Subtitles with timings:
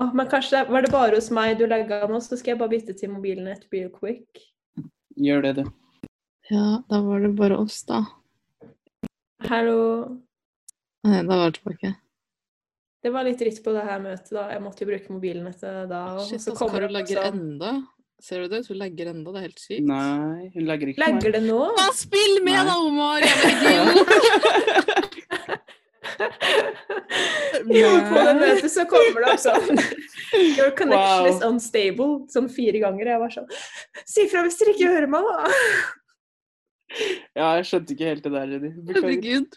[0.00, 2.60] Åh, men kanskje det, var det bare hos meg du legga nå, så skal jeg
[2.62, 4.46] bare bytte til mobilnett real quick.
[5.20, 5.64] Gjør det, du.
[6.48, 8.00] Ja, da var det bare oss, da.
[9.44, 9.82] Hallo.
[11.04, 11.92] Nei, da var jeg tilbake.
[13.00, 14.46] Det var litt dritt på det her møtet, da.
[14.54, 16.00] Jeg måtte jo bruke mobilnettet da.
[16.16, 17.74] Og Shit, så altså, kommer det lagger sånn enda.
[18.24, 18.62] Ser du det?
[18.68, 19.84] Hun legger enda, det er helt sykt.
[19.88, 21.60] Nei, hun legger ikke Legger det nå?
[21.76, 22.64] Faen, spill med Nei.
[22.68, 23.20] da, Omar!
[23.52, 24.96] Idiot!
[27.80, 29.80] Jo, på det møtet så kommer det opp sånn
[30.58, 31.30] Your connection Wow.
[31.30, 32.10] is unstable.
[32.32, 33.12] Sånn fire ganger.
[33.14, 33.48] Jeg var sånn
[34.08, 35.54] Si fra hvis dere ikke hører meg, da!
[37.38, 38.70] Ja, jeg skjønte ikke helt det der, Jenny.
[38.90, 39.52] Herregud.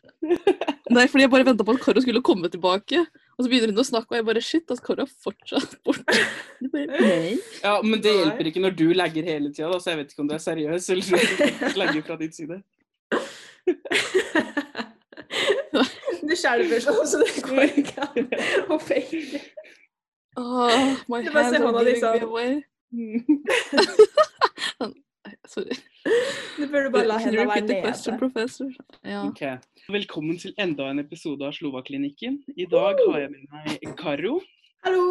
[0.93, 2.99] Nei, fordi jeg bare venta på at Karo skulle komme tilbake.
[3.33, 6.13] Og så begynner hun å snakke, og jeg bare Shit, altså, Karo er fortsatt borte.
[7.65, 10.21] Ja, men det hjelper ikke når du legger hele tida, da, så jeg vet ikke
[10.23, 12.61] om du er seriøs eller legger fra din side.
[16.23, 18.17] Du skjelver sånn, så det går ikke an
[18.71, 19.39] å fake.
[20.39, 22.21] Åh, my Du bare ser hands are hånda di sånn.
[22.27, 22.51] away.
[25.53, 25.75] Sorry.
[26.57, 28.69] Du burde bare la henda være the question, professor?
[29.03, 29.23] Ja.
[29.27, 29.41] Ok.
[29.91, 32.33] Velkommen til enda en episode av Slova-klinikken.
[32.57, 33.67] I dag har jeg med meg
[33.99, 34.39] Karo
[34.85, 35.05] Hallo!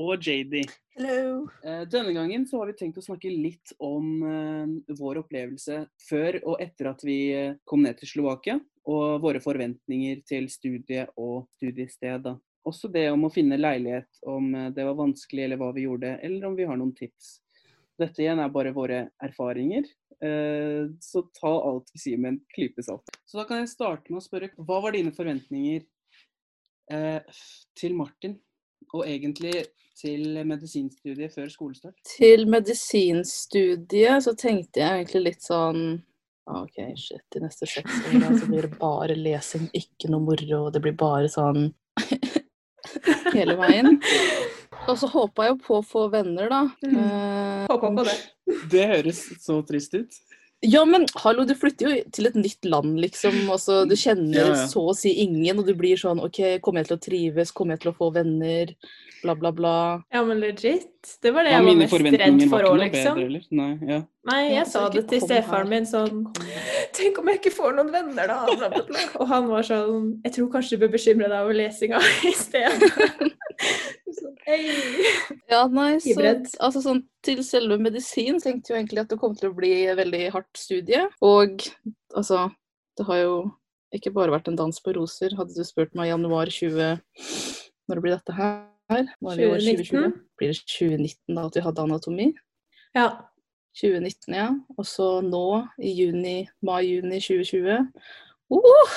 [0.00, 0.54] og JD.
[0.96, 1.48] Hello.
[1.64, 6.38] Eh, Denne gangen så har vi tenkt å snakke litt om eh, vår opplevelse før
[6.44, 11.48] og etter at vi eh, kom ned til Slovakia, og våre forventninger til studie og
[11.56, 12.28] studiested.
[12.62, 16.46] Også det om å finne leilighet, om det var vanskelig eller hva vi gjorde, eller
[16.46, 17.40] om vi har noen tips.
[17.98, 19.88] Dette igjen er bare våre erfaringer,
[21.00, 23.08] så ta alt vi sier med en klype salt.
[23.28, 25.84] Så da kan jeg starte med å spørre, hva var dine forventninger
[27.80, 28.38] til Martin,
[28.92, 29.64] og egentlig
[29.98, 31.94] til medisinstudiet før skolestart?
[32.16, 36.02] Til medisinstudiet så tenkte jeg egentlig litt sånn
[36.44, 40.66] «Ah, OK, shit, de neste seks åra så blir det bare lesing, ikke noe moro,
[40.66, 41.70] og det blir bare sånn
[43.36, 43.96] hele veien.
[44.84, 46.62] Og så håpa jeg jo på å få venner, da.
[46.84, 46.98] Mm.
[47.00, 48.16] Eh, Håpa på det.
[48.74, 50.18] Det høres så trist ut.
[50.60, 53.34] Ja, men hallo, du flytter jo til et nytt land, liksom.
[53.52, 54.66] Altså, du kjenner Ja, ja.
[54.70, 57.52] så å si ingen, og du blir sånn OK, kommer jeg til å trives?
[57.52, 58.72] Kommer jeg til å få venner?
[59.24, 59.74] Bla, bla, bla.
[60.12, 60.88] Ja, men legit.
[61.20, 63.20] Det var det Ja, jeg var mest redd for òg, liksom.
[63.20, 63.42] bedre.
[63.50, 64.00] Nei, ja.
[64.30, 66.22] Nei, jeg sa det til stefaren min sånn
[66.96, 68.38] Tenk om jeg ikke får noen venner, da!
[68.48, 69.04] Bla, bla, bla.
[69.20, 72.92] Og han var sånn Jeg tror kanskje du bør bekymre deg over lesinga i stedet.
[74.44, 74.68] Hey.
[75.48, 76.20] Ja, nei, så
[76.60, 80.20] altså sånn til selve medisin tenkte jeg egentlig at det kom til å bli veldig
[80.34, 81.04] hardt studie.
[81.24, 81.64] Og
[82.16, 82.48] altså,
[82.98, 83.34] det har jo
[83.94, 85.34] ikke bare vært en dans på roser.
[85.38, 86.98] Hadde du spurt meg i januar 20
[87.88, 88.64] Når det blir dette her?
[88.90, 89.84] Nå er det jo 2019.
[89.84, 90.18] 2020.
[90.40, 92.26] Blir det 2019 da at vi hadde anatomi?
[92.96, 93.08] Ja.
[93.80, 94.48] 2019, ja.
[94.78, 95.44] Og så nå,
[95.82, 97.90] i juni, mai-juni 2020.
[98.54, 98.96] Uh,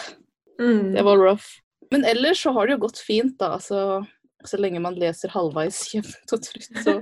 [0.60, 0.94] Mm.
[0.96, 1.46] det var rough.
[1.92, 3.52] Men ellers så har det jo gått fint, da.
[3.58, 4.06] Altså,
[4.46, 6.96] så lenge man leser halvveis jevnt og trutt, så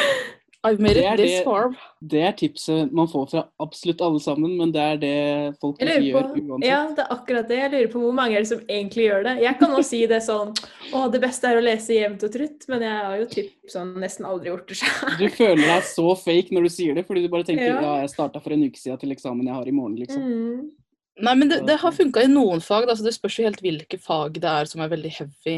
[0.66, 1.68] I've made Det it er this det- far.
[2.12, 5.96] Det er tipset man får fra absolutt alle sammen, men det er det folk ikke
[6.08, 6.66] gjør på, uansett.
[6.68, 7.58] ja, det er akkurat det.
[7.62, 9.34] Jeg lurer på hvor mange er det som egentlig gjør det.
[9.46, 10.54] Jeg kan også si det sånn
[10.92, 13.94] Å, det beste er å lese jevnt og trutt, men jeg har jo typ sånn
[14.02, 15.18] nesten aldri gjort det sjøl.
[15.18, 17.80] Du føler deg så fake når du sier det, fordi du bare tenker Ja.
[17.80, 20.22] ja, jeg starta for en uke siden til eksamen jeg har i morgen, liksom.
[20.22, 20.70] Mm.
[21.18, 22.86] Nei, men det, det har funka i noen fag.
[22.86, 25.54] Da, så det spørs jo helt hvilke fag det er som er veldig heavy.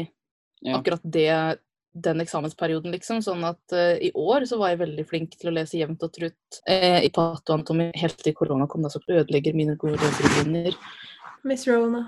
[0.63, 0.77] Ja.
[0.79, 1.59] Akkurat det,
[1.93, 3.21] den eksamensperioden, liksom.
[3.25, 6.13] Sånn at uh, i år så var jeg veldig flink til å lese jevnt og
[6.15, 10.77] trutt uh, i patoanatomi helt til korona kom, da, så ødelegger mine gode rødbriller.
[11.49, 12.05] Miss Rona.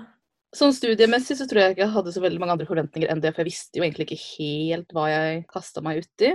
[0.52, 3.32] Sånn studiemessig så tror jeg ikke jeg hadde så veldig mange andre forventninger enn det,
[3.32, 6.34] for jeg visste jo egentlig ikke helt hva jeg kasta meg uti.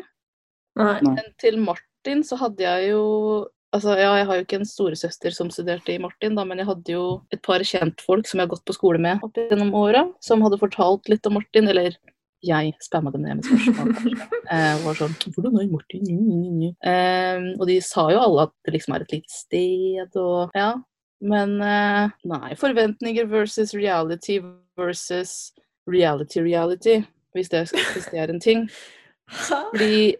[0.77, 3.03] Men til Martin så hadde jeg jo
[3.75, 6.69] Altså, ja, jeg har jo ikke en storesøster som studerte i Martin, da, men jeg
[6.69, 7.01] hadde jo
[7.35, 10.59] et par kjentfolk som jeg har gått på skole med opp gjennom åra, som hadde
[10.61, 11.97] fortalt litt om Martin, eller
[12.45, 13.93] jeg spamma dem ned med spørsmål.
[14.47, 18.95] Eh, var sånn 'Hvordan er Martin?' Eh, og de sa jo alle at det liksom
[18.95, 20.75] er et lite sted, og ja.
[21.19, 22.55] Men eh, nei.
[22.55, 24.39] Forventninger versus reality
[24.77, 25.51] versus
[25.89, 27.03] reality-reality,
[27.33, 28.69] hvis, hvis det er en ting.
[29.73, 30.15] Fordi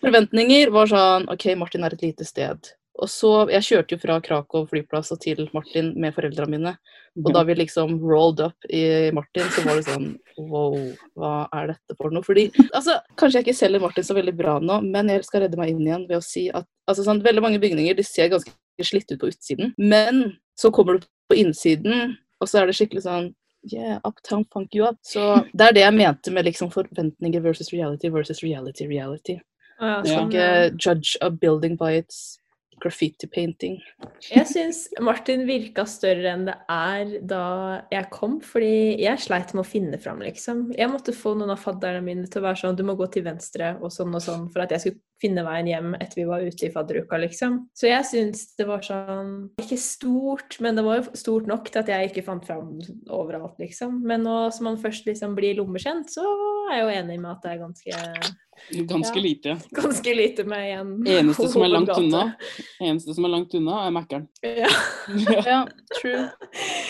[0.00, 2.72] forventninger var sånn OK, Martin er et lite sted.
[3.00, 6.72] Og så, Jeg kjørte jo fra Krakow flyplass og til Martin med foreldrene mine.
[7.18, 10.76] Og da vi liksom rolled up i Martin, så var det sånn Wow,
[11.18, 12.24] hva er dette for noe?
[12.24, 15.58] Fordi, altså, Kanskje jeg ikke selger Martin så veldig bra nå, men jeg skal redde
[15.60, 18.52] meg inn igjen ved å si at altså, sånn, veldig mange bygninger de ser ganske
[18.86, 19.74] slitt ut på utsiden.
[19.76, 23.30] Men så kommer du på innsiden, og så er det skikkelig sånn
[23.68, 24.96] Yeah, uptown funk you up.
[25.04, 29.36] Så det er det jeg mente med liksom forventninger versus reality versus reality reality.
[29.80, 30.46] Ja, sånn, ikke
[30.80, 32.39] judge a building by its
[32.80, 33.78] graffiti painting.
[34.30, 37.44] Jeg syns Martin virka større enn det er da
[37.92, 40.68] jeg kom, fordi jeg sleit med å finne fram, liksom.
[40.76, 43.26] Jeg måtte få noen av fadderne mine til å være sånn du må gå til
[43.26, 46.44] venstre og sånn og sånn for at jeg skulle finne veien hjem etter vi var
[46.44, 47.58] ute i fadderuka, liksom.
[47.76, 51.82] Så jeg syns det var sånn Ikke stort, men det var jo stort nok til
[51.82, 52.78] at jeg ikke fant fram
[53.12, 54.00] overalt, liksom.
[54.06, 56.24] Men nå som man først liksom blir lommekjent, så
[56.70, 58.00] er jeg jo enig med at det er ganske
[58.86, 59.22] Ganske Ja.
[59.22, 59.56] lite.
[59.80, 60.92] Ganske lite med igjen.
[61.06, 62.22] Eneste som er langt unna,
[62.80, 64.28] eneste som er langt unna, er Mækkern.
[64.42, 64.68] Ja.
[65.50, 65.66] Ja,
[66.00, 66.28] true.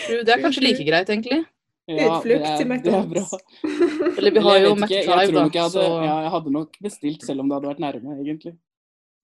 [0.05, 0.23] true.
[0.23, 1.43] Det er kanskje like greit, egentlig.
[1.87, 3.01] Ja, Utflukt det er- til Det er bra.
[3.01, 3.31] McDonald's.
[4.17, 5.47] Eller vi har jeg jo McDrive, da.
[5.51, 8.53] jeg hadde, Så ja, jeg hadde nok bestilt selv om det hadde vært nærme, egentlig.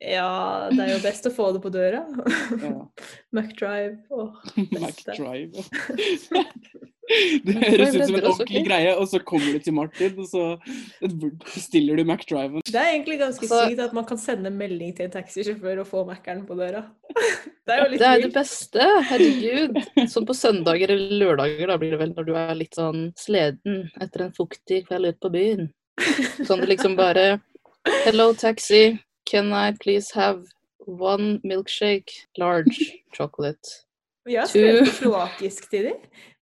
[0.02, 2.04] Ja, det er jo best å få det på døra.
[2.62, 2.74] Ja.
[3.34, 3.98] McDrive.
[4.12, 4.34] Åh,
[4.74, 5.16] beste.
[5.18, 5.54] McDrive.
[7.08, 10.42] Det høres ut som en ordentlig greie, og så kommer du til Martin, og så
[11.46, 12.60] bestiller du McDriven.
[12.68, 15.88] Det er egentlig ganske Altså- sykt at man kan sende melding til en taxisjåfør og
[15.88, 16.84] få Mækkern på døra.
[17.68, 18.84] Det er jo litt det er det beste.
[19.10, 19.80] Herregud.
[20.08, 23.82] Sånn på søndager eller lørdager, da blir det vel når du er litt sånn sleden
[24.00, 25.66] etter en fuktig kveld ute på byen.
[26.48, 27.42] Sånn du liksom bare
[28.06, 29.00] Hello, taxi.
[29.28, 30.46] Can I please have
[30.88, 32.80] one milkshake, large
[33.16, 33.68] chocolate?
[34.28, 36.00] Vi har skrevet slovakisk til dem.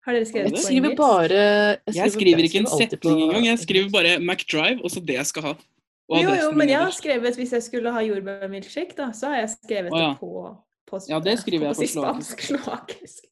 [0.05, 0.99] Har dere skrevet Jeg på skriver engelsk?
[0.99, 5.25] bare Jeg skriver ikke en setning engang, jeg skriver bare McDrive, og så det jeg
[5.29, 5.53] skal ha.
[6.11, 9.37] Og Jo, jo, men jeg har skrevet hvis jeg skulle ha jordbærmilkshake, da, så har
[9.45, 10.09] jeg skrevet Å, ja.
[10.11, 10.57] det på,
[10.91, 13.23] på Ja, det skriver jeg på slovakisk.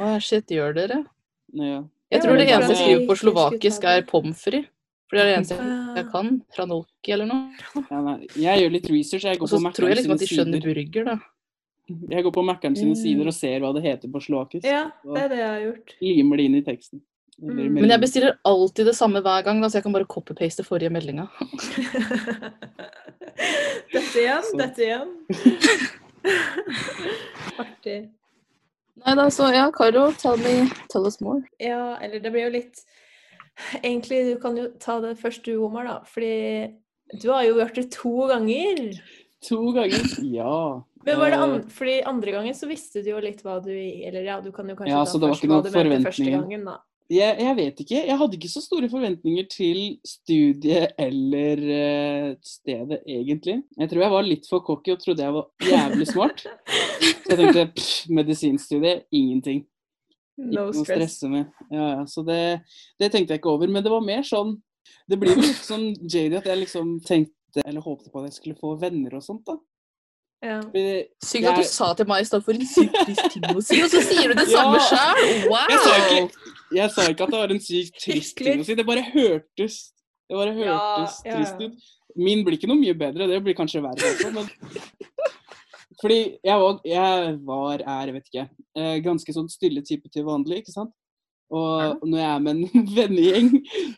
[0.00, 1.02] Å, shit, gjør dere?
[1.52, 1.82] Ja.
[2.10, 4.70] Jeg Ja, tror det eneste jeg skriver på slovakisk, er pommes frites.
[5.10, 5.94] For det er det eneste Ah.
[5.98, 6.26] jeg kan.
[6.54, 7.50] Tranoki eller noe.
[7.90, 9.24] Ja, nei, jeg gjør litt research.
[9.26, 11.16] Jeg Og går så på tror jeg liksom at de skjønner burger, da.
[12.14, 13.00] Jeg går på Mækkern sine Mm.
[13.02, 14.64] sider og ser hva det heter på slovakisk.
[14.66, 15.94] Ja, det er det jeg har gjort.
[16.02, 17.00] Limer det inn i teksten.
[17.40, 17.72] Mm.
[17.72, 20.90] Men jeg bestiller alltid det samme hver gang, da, så jeg kan bare copy-paste forrige
[20.92, 21.24] meldinga.
[23.94, 24.58] dette igjen, Så.
[24.60, 25.14] dette igjen.
[27.60, 28.00] Artig.
[29.00, 31.40] Nei da, så ja, Karo, tell me, tell us more.
[31.62, 32.82] Ja, eller det blir jo litt
[33.82, 35.98] Egentlig, du kan jo ta det først du, Omar, da.
[36.08, 36.72] Fordi
[37.20, 38.94] du har jo gjort det to ganger.
[39.48, 40.06] To ganger.
[40.24, 40.80] Ja.
[41.06, 44.26] Men var det an fordi andre gangen så visste du jo litt hva du Eller
[44.26, 46.66] ja, du kan jo kanskje Ja, ta det var først hva du mente første gangen,
[46.68, 46.74] da.
[47.10, 48.02] jeg, jeg vet ikke.
[48.10, 53.56] Jeg hadde ikke så store forventninger til studiet eller uh, stedet, egentlig.
[53.80, 56.44] Jeg tror jeg var litt for cocky og trodde jeg var jævlig smart.
[57.00, 59.60] Så jeg tenkte pff, medisinstudie, ingenting.
[60.40, 60.96] No Ikke noe å stress.
[60.96, 61.50] stresse med.
[61.70, 62.40] Ja, ja, så det,
[63.00, 63.70] det tenkte jeg ikke over.
[63.70, 64.56] Men det var mer sånn
[65.08, 68.36] Det blir jo litt sånn jady at jeg liksom tenkte eller håpte på at jeg
[68.38, 69.56] skulle få venner og sånt, da.
[70.40, 70.56] Ja.
[71.20, 73.80] Sykt at du sa til meg i stedet for en sykt trist ting å si,
[73.84, 74.62] og så sier du det Ja.
[74.62, 75.22] samme sjøl!
[75.52, 75.66] Wow!
[75.68, 78.76] Jeg sa ikke, jeg sa ikke at det var en sykt trist ting å si,
[78.78, 79.76] det bare hørtes
[80.30, 81.90] Det bare hørtes ja, trist ut.
[82.16, 84.48] Min blir ikke noe mye bedre, det blir kanskje verre også, men
[86.00, 88.46] Fordi jeg var, jeg var er, vet ikke,
[88.80, 90.94] eh, ganske sånn stille type til vanlig, ikke sant?
[91.50, 93.48] Og når jeg er med en vennegjeng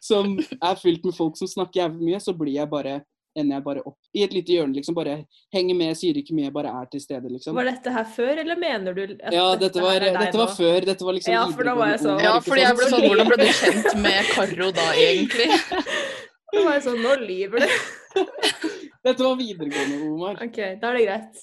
[0.02, 2.98] som er fylt med folk som snakker jævlig mye, så blir jeg bare
[3.36, 4.94] ender jeg bare opp i et lite hjørne, liksom.
[4.94, 5.14] Bare
[5.54, 7.54] henger med, sier ikke mye, bare er til stede, liksom.
[7.56, 10.52] Var dette her før, eller mener du at Ja, dette var, her er dette var
[10.56, 10.80] før.
[10.84, 12.90] Dette var liksom Ja, for da var jeg sånn- år, Ja, for fordi jeg ble
[12.92, 15.48] sånn Hvordan ble du kjent med Karo da, egentlig?
[16.52, 18.20] Da var jeg sånn Nå lyver du.
[19.06, 20.36] Dette var videregående, Omar.
[20.44, 21.40] OK, da er det greit.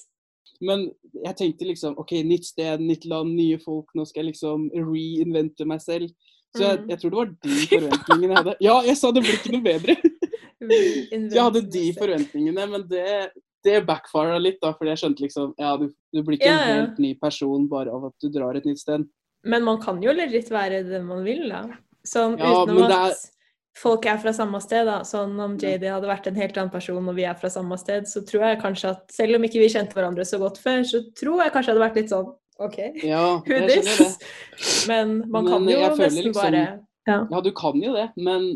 [0.62, 0.84] Men
[1.24, 3.88] jeg tenkte liksom OK, nytt sted, nytt land, nye folk.
[3.96, 6.12] Nå skal jeg liksom reinvente meg selv.
[6.54, 6.88] Så jeg, Mm.
[6.90, 8.54] jeg tror det var de forventningene jeg hadde.
[8.60, 9.96] Ja, jeg sa det blir ikke noe bedre!
[11.10, 13.30] Jeg hadde de forventningene, men det,
[13.64, 14.74] det backfira litt, da.
[14.76, 17.92] Fordi jeg skjønte liksom Ja, du, du blir ikke Ja, en helt ny person bare
[17.94, 19.06] av at du drar et nytt sted.
[19.44, 21.62] Men man kan jo litt være det man vil, da.
[22.06, 23.36] Sånn Ja, utenom men at er-
[23.80, 24.98] folk er fra samme sted, da.
[25.06, 28.04] Sånn om JD hadde vært en helt annen person og vi er fra samme sted,
[28.10, 31.00] så tror jeg kanskje at selv om ikke vi kjente hverandre så godt før, så
[31.16, 34.18] tror jeg kanskje det hadde vært litt sånn OK, Ja, who this?
[34.90, 36.64] Men man Men kan jo nesten liksom- bare
[37.08, 37.26] ja.
[37.30, 38.50] Ja, du kan jo det, men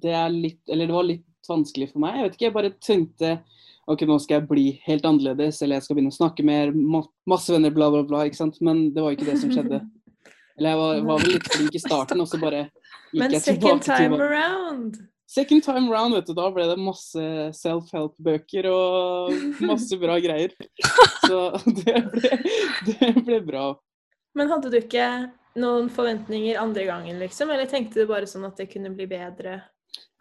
[0.00, 2.18] det er litt Eller det var litt vanskelig for meg.
[2.18, 3.32] Jeg vet ikke, jeg bare tenkte
[3.90, 7.02] OK, nå skal jeg bli helt annerledes, eller jeg skal begynne å snakke mer, ma
[7.28, 8.26] masse venner, bla, bla, bla.
[8.28, 8.60] ikke sant?
[8.62, 9.80] Men det var jo ikke det som skjedde.
[10.58, 13.42] Eller jeg var, var vel litt flink i starten, og så bare gikk Men jeg
[13.42, 15.00] second tilbake til time around.
[15.32, 19.32] Second time round, vet du, da ble det masse self-help-bøker og
[19.64, 20.52] masse bra greier.
[21.24, 21.38] Så
[21.80, 22.32] det ble,
[22.90, 23.70] det ble bra.
[24.36, 25.06] Men hadde du ikke
[25.58, 27.50] noen forventninger andre gangen, liksom?
[27.50, 29.62] Eller tenkte du bare sånn at det kunne bli bedre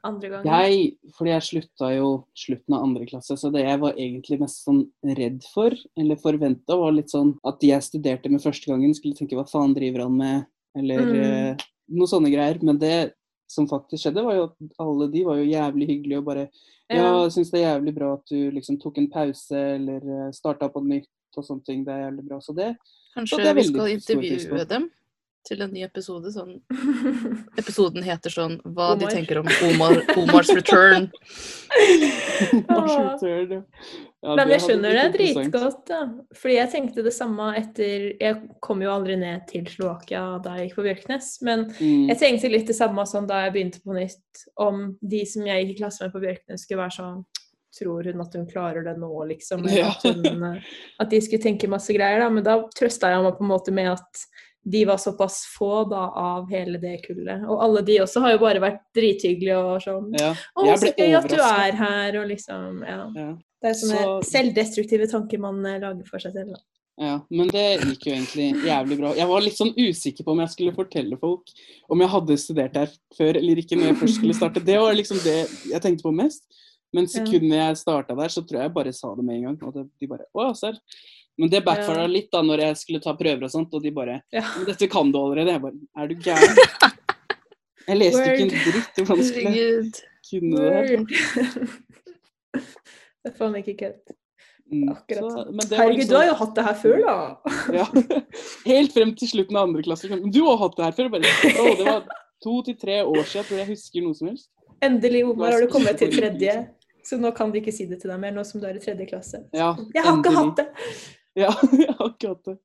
[0.03, 0.47] andre gangen?
[0.49, 4.63] Jeg, fordi jeg slutta jo slutten av andre klasse, så det jeg var egentlig mest
[4.65, 4.81] sånn
[5.17, 9.17] redd for, eller forventa, var litt sånn at de jeg studerte med første gangen, skulle
[9.17, 10.45] tenke hva faen driver han med,
[10.77, 11.15] eller Mm.
[11.23, 12.61] eh, noe sånne greier.
[12.63, 13.13] Men det
[13.51, 16.49] som faktisk skjedde, var jo at alle de var jo jævlig hyggelige og bare
[16.91, 20.31] Ja, jeg syns det er jævlig bra at du liksom tok en pause, eller uh,
[20.31, 21.85] starta på nytt, og sånne ting.
[21.85, 22.39] Det er jævlig bra.
[22.43, 22.75] Så det
[23.15, 24.89] Kanskje det er vi skal intervjue dem
[25.47, 26.31] til en ny episode.
[26.33, 26.59] Sånn.
[27.61, 31.09] Episoden heter sånn Hva de tenker om Omar, Omars return.
[32.69, 33.63] Omars return,
[34.21, 35.99] ja, men jeg skjønner det dritgodt, da.
[36.37, 40.69] Fordi jeg tenkte det samme etter Jeg kom jo aldri ned til Slovakia da jeg
[40.69, 42.07] gikk på Bjørknes, men Mm.
[42.11, 45.65] jeg tenkte litt det samme sånn da jeg begynte på nytt, om de som jeg
[45.65, 47.21] gikk i klasse med på Bjørknes, skulle være sånn
[47.71, 49.61] Tror hun at hun klarer det nå, liksom?
[49.71, 49.93] Ja.
[49.95, 50.43] at, hun,
[50.99, 52.27] at de skulle tenke masse greier, da.
[52.27, 54.25] Men da trøsta jeg meg på en måte med at
[54.63, 57.45] de var såpass få da av hele det kullet.
[57.49, 60.33] Og alle de også har jo bare vært drithyggelige og sånn Ja.
[60.55, 62.99] Å, så gøy at du er her, og liksom Ja.
[63.15, 63.31] Ja.
[63.61, 66.53] Det er sånne Så- selvdestruktive tanker man eh, lager for seg selv.
[66.53, 66.61] Da.
[67.01, 69.13] Ja, men det gikk jo egentlig jævlig bra.
[69.15, 71.47] Jeg var litt sånn usikker på om jeg skulle fortelle folk
[71.89, 74.63] om jeg hadde studert her før eller ikke når jeg først skulle starte.
[74.65, 76.43] Det var liksom det jeg tenkte på mest.
[76.93, 79.57] Men sekundene jeg starta der, så tror jeg jeg bare sa det med en gang.
[79.63, 80.75] Og de bare Å, serr.
[81.39, 84.21] Men det backfira litt da når jeg skulle ta prøver og sånt, og de bare
[84.33, 84.43] Ja.
[84.57, 85.51] Men dette kan du allerede.
[85.55, 85.73] Jeg bare
[86.03, 86.55] Er du gæren?
[87.87, 89.05] Jeg leste ikke en dritt dritt.
[89.07, 89.51] Hvordan skulle
[90.29, 91.71] kunne det?
[93.21, 94.13] Det er faen ikke kødd.
[94.71, 97.15] Mm, Akkurat så- Herregud, liksom- du har jo hatt det her før, da!
[97.79, 97.85] Ja.
[98.65, 100.09] Helt frem til slutten av andre klasse.
[100.09, 101.09] Men du har hatt det her før.
[101.09, 102.05] Bare, å, det var
[102.43, 103.41] to til tre år siden.
[103.41, 104.49] Jeg tror jeg husker noe som helst.
[104.81, 106.55] Endelig, Omar, har du kommet til tredje.
[107.05, 108.79] Så nå kan de ikke si det til deg mer, nå som du er i
[108.81, 109.43] tredje klasse.
[109.53, 110.67] Ja, Jeg har ikke hatt det!
[111.33, 111.51] Ja,
[111.99, 112.57] hatt det.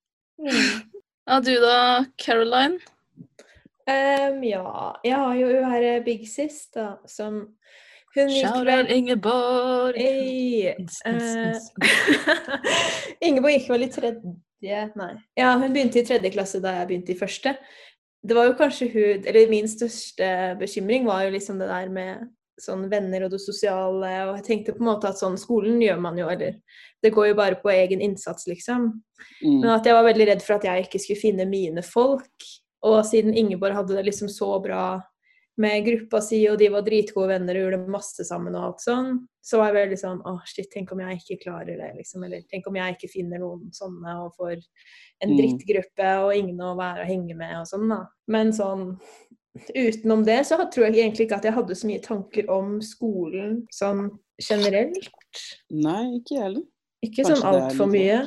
[1.26, 2.78] Ja, du da, Caroline?
[3.86, 7.44] Um, ja, jeg har jo hun her Big Sis, da, som
[8.16, 9.98] Hun gikk Shout vel out Ingeborg!
[10.00, 10.72] Hey.
[10.74, 11.54] Ins, eh.
[13.28, 15.12] Ingeborg gikk vel i tredje Nei.
[15.38, 17.52] Ja, hun begynte i tredje klasse da jeg begynte i første.
[18.26, 22.26] Det var jo kanskje hun Eller min største bekymring var jo liksom det der med
[22.60, 25.98] sånn venner og det sosiale, og jeg tenkte på en måte at sånn skolen gjør
[26.00, 26.60] man jo, eller
[27.02, 28.86] Det går jo bare på egen innsats, liksom.
[29.44, 29.60] Mm.
[29.60, 32.46] Men at jeg var veldig redd for at jeg ikke skulle finne mine folk.
[32.82, 35.02] Og siden Ingeborg hadde det liksom så bra
[35.58, 39.12] med gruppa si, og de var dritgode venner og gjorde masse sammen og alt sånn,
[39.40, 42.24] så var jeg veldig sånn Å, shit, tenk om jeg ikke klarer det, liksom.
[42.26, 44.56] Eller tenk om jeg ikke finner noen sånne og får
[45.22, 45.36] en Mm.
[45.38, 48.06] drittgruppe og ingen å være og henge med og sånn, da.
[48.28, 48.98] Men sånn
[49.74, 53.60] utenom det så tror jeg egentlig ikke at jeg hadde så mye tanker om skolen
[53.74, 54.08] sånn
[54.42, 55.10] generelt.
[55.72, 56.66] Nei, ikke jeg heller.
[57.04, 58.20] Ikke Kanskje sånn altfor mye.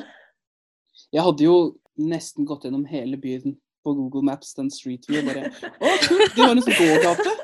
[1.10, 1.56] Jeg hadde jo
[2.00, 5.48] nesten gått gjennom hele byen på Google Maps, den Street View, og bare
[5.86, 6.36] Å, kult!
[6.36, 7.34] Det har en sånn gågate!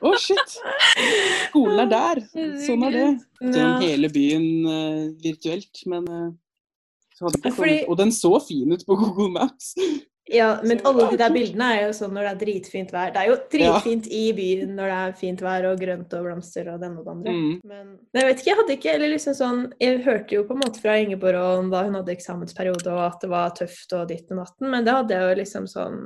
[0.00, 0.56] Å, shit!
[1.50, 2.22] Skolen er der!
[2.64, 3.06] Sånn er det.
[3.42, 6.28] Gjennom hele byen uh, virtuelt, men uh,
[7.86, 9.74] Og den så fin ut på Google Maps!
[10.32, 13.12] Ja, men alle de der bildene er jo sånn når det er dritfint vær.
[13.14, 16.70] Det er jo dritfint i byen når det er fint vær og grønt og blomster
[16.72, 17.34] og det ene og det andre.
[17.36, 17.52] Mm.
[17.62, 20.56] Men men, jeg vet ikke, jeg hadde ikke eller liksom sånn Jeg hørte jo på
[20.56, 24.08] en måte fra Ingeborg om da hun hadde eksamensperiode og at det var tøft og
[24.10, 26.00] ditt og natten, men det hadde jeg jo liksom sånn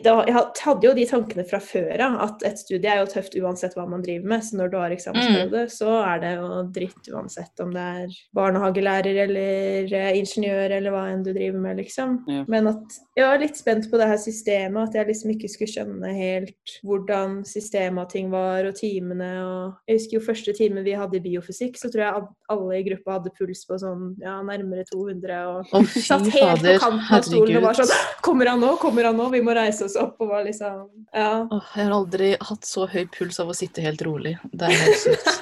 [0.00, 0.32] da, jeg
[0.64, 3.84] hadde jo de tankene fra før av, at et studie er jo tøft uansett hva
[3.90, 4.44] man driver med.
[4.46, 9.20] Så når du har eksamensperiode, så er det jo dritt uansett om det er barnehagelærer
[9.26, 12.22] eller eh, ingeniør eller hva enn du driver med, liksom.
[12.32, 12.46] Ja.
[12.48, 15.74] Men at jeg var litt spent på det her systemet, at jeg liksom ikke skulle
[15.74, 20.82] skjønne helt hvordan systemet og ting var, og timene og Jeg husker jo første time
[20.86, 24.38] vi hadde i biofysikk, så tror jeg alle i gruppa hadde puls på sånn ja,
[24.46, 26.78] nærmere 200 og oh, Satt helt fader.
[26.78, 27.92] på kanten av stolen og var sånn
[28.24, 28.74] Kommer han nå?
[28.80, 29.28] Kommer han nå?
[29.32, 30.16] Vi må reise oss opp.
[30.20, 31.46] Og var liksom Ja.
[31.50, 34.36] Åh, jeg har aldri hatt så høy puls av å sitte helt rolig.
[34.52, 35.32] Det er helt sykt.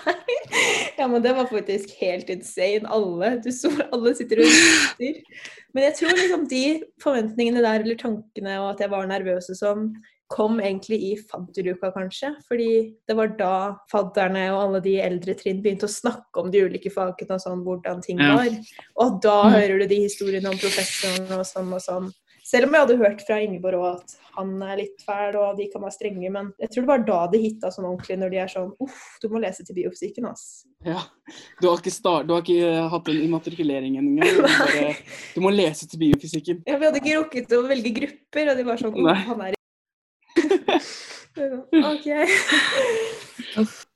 [0.99, 2.85] ja, men det var faktisk helt insane.
[2.91, 5.21] Alle du så, alle sitter og sitter.
[5.75, 6.65] Men jeg tror liksom de
[7.03, 9.85] forventningene der, eller tankene, og at jeg var nervøs og sånn,
[10.31, 12.29] kom egentlig i fadderuka, kanskje.
[12.47, 12.67] Fordi
[13.09, 13.53] det var da
[13.91, 17.65] fadderne og alle de eldre trinn begynte å snakke om de ulike fagene og sånn,
[17.67, 18.47] hvordan ting var.
[19.03, 19.53] Og da Mm.
[19.57, 22.13] hører du de historiene om professoren og sånn og sånn.
[22.51, 25.69] Selv om jeg hadde hørt fra Ingeborg òg at han er litt fæl og de
[25.71, 28.41] kan være strenge, men jeg tror det var da det hitta sånn ordentlig, når de
[28.43, 30.65] er sånn uff, du må lese til biofysikken, ass.
[30.87, 31.05] Ja.
[31.61, 34.35] Du har ikke, start, du har ikke eh, hatt en immatrikulering engang.
[34.35, 34.97] Du, bare-
[35.37, 36.65] du må lese til biofysikken.
[36.67, 39.17] Ja, vi hadde ikke rukket å velge grupper, og de var sånn Nei.
[39.29, 39.59] han er
[41.91, 42.07] OK.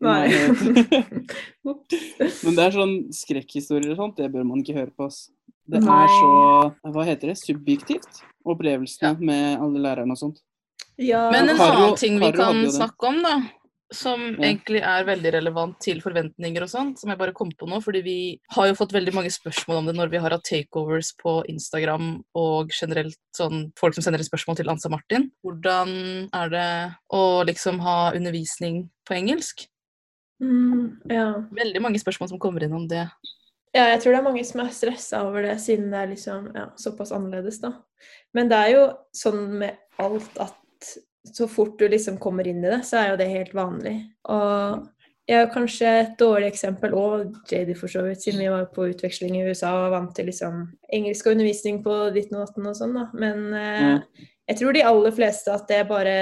[0.04, 0.28] Nei.
[1.64, 5.08] Men det er sånn skrekkhistorier og sånt, det bør man ikke høre på.
[5.10, 5.26] ass.
[5.66, 6.04] Det Nei.
[6.04, 7.38] er så Hva heter det?
[7.40, 8.22] Subjektivt.
[8.44, 10.40] Opplevelsene med alle lærerne og sånt.
[10.98, 13.42] Ja, Men en Karo- annen ting vi Karo kan snakke om, da,
[13.90, 14.52] som Ja.
[14.52, 18.02] egentlig er veldig relevant til forventninger og sånt, som jeg bare kom på nå, fordi
[18.04, 21.44] vi har jo fått veldig mange spørsmål om det når vi har hatt takeovers på
[21.48, 25.30] Instagram og generelt sånn folk som sender inn spørsmål til Ansa Martin.
[25.44, 29.66] Hvordan er det å liksom ha undervisning på engelsk?
[30.42, 31.32] mm, ja.
[31.52, 33.08] Veldig mange spørsmål som kommer inn om det.
[33.74, 36.50] Ja, jeg tror det er mange som er stressa over det, siden det er liksom
[36.54, 37.72] ja, såpass annerledes, da.
[38.36, 38.84] Men det er jo
[39.16, 40.90] sånn med alt at
[41.24, 43.96] så fort du liksom kommer inn i det, så er jo det helt vanlig.
[44.30, 44.84] Og
[45.26, 48.90] jeg er kanskje et dårlig eksempel, òg, JD for så vidt, siden vi var på
[48.92, 50.60] utveksling i USA og vant til liksom
[50.92, 53.06] engelsk og undervisning på ditten og datten og sånn, da.
[53.16, 56.18] Men eh, jeg tror de aller fleste at det bare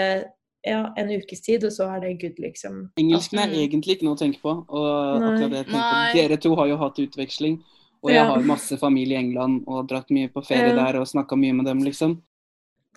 [0.64, 2.90] ja, en ukes tid, og så er det good, liksom.
[2.96, 4.52] Engelsken er egentlig ikke noe å tenke på.
[4.68, 5.28] Og Nei.
[5.32, 6.12] akkurat det jeg tenker på.
[6.14, 7.62] Dere to har jo hatt utveksling,
[8.02, 8.24] og jeg Ja.
[8.32, 10.84] har masse familie i England og dratt mye på ferie Ja.
[10.84, 12.20] der og snakka mye med dem, liksom.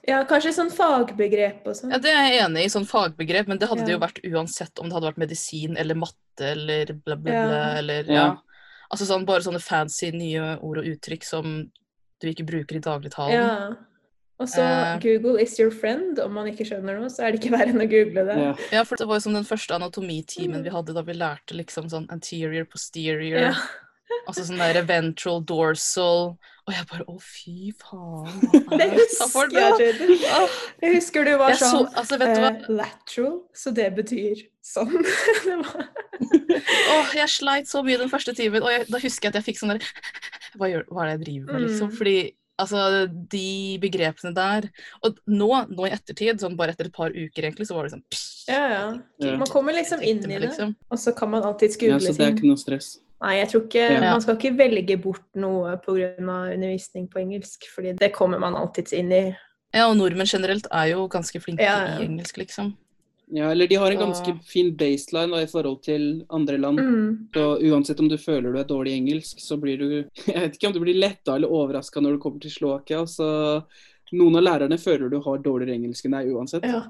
[0.07, 1.89] Ja, kanskje sånn fagbegrep og sånn.
[1.91, 4.79] Ja, Det er jeg enig i, sånn fagbegrep, men det hadde det jo vært uansett
[4.79, 6.13] om det hadde vært medisin eller matte
[6.51, 7.47] eller bla, bla, Ja.
[7.47, 8.13] bla, eller Ja.
[8.13, 8.37] ja.
[8.93, 11.71] Altså sånn bare sånne fancy nye ord og uttrykk som
[12.21, 13.31] du ikke bruker i dagligtalen.
[13.33, 13.75] Ja.
[14.35, 16.19] Og så uh, Google is your friend.
[16.19, 18.35] Om man ikke skjønner noe, så er det ikke verre enn å google det.
[18.41, 18.51] Ja.
[18.79, 21.89] Ja, for det var jo som den første anatomitimen vi hadde da vi lærte liksom
[21.93, 23.57] sånn anterior, posterior, Yeah.
[24.29, 28.37] altså sånn der ventral, dorsal, og jeg bare å fy faen.
[28.79, 30.13] Det er husker jeg, Jaden.
[30.81, 33.89] Jeg husker du var Jeg så, sånn altså vet du hva, eh, lateral, så det
[33.97, 34.95] betyr sånn.
[35.45, 35.89] det var...
[36.95, 39.47] Åh, jeg sleit så mye den første timen, og jeg, da husker jeg at jeg
[39.51, 39.85] fikk sånn der
[40.55, 41.91] hva, gjør, hva er det jeg driver med, liksom?
[41.91, 41.95] Mm.
[41.99, 42.17] Fordi
[42.61, 44.67] altså, de begrepene der
[45.03, 47.95] Og nå, nå i ettertid, sånn bare etter et par uker, egentlig, så var det
[47.95, 48.83] sånn pss, Ja, ja.
[49.23, 49.37] Ja.
[49.41, 50.75] Man kommer liksom inn i det, liksom.
[50.89, 52.37] og så kan man alltids ja, så det er ting.
[52.39, 52.93] ikke noe stress.
[53.23, 53.99] Nei, jeg tror ikke Ja.
[54.11, 56.13] Man skal ikke velge bort noe pga.
[56.19, 59.23] undervisning på engelsk, fordi det kommer man alltids inn i.
[59.73, 61.99] Ja, og nordmenn generelt er jo ganske flinke Ja, ja.
[61.99, 62.75] i engelsk, liksom.
[63.33, 66.79] Ja, eller de har en Så- ganske fin baseline da, i forhold til andre land.
[66.79, 67.27] Mm.
[67.33, 69.87] Så uansett om du føler du er dårlig i engelsk, så blir du
[70.27, 73.01] Jeg vet ikke om du blir letta eller overraska når du kommer til Slovakia.
[73.07, 73.63] Så
[74.13, 76.63] noen av lærerne føler du har dårligere engelsk enn deg uansett.
[76.69, 76.83] Ja,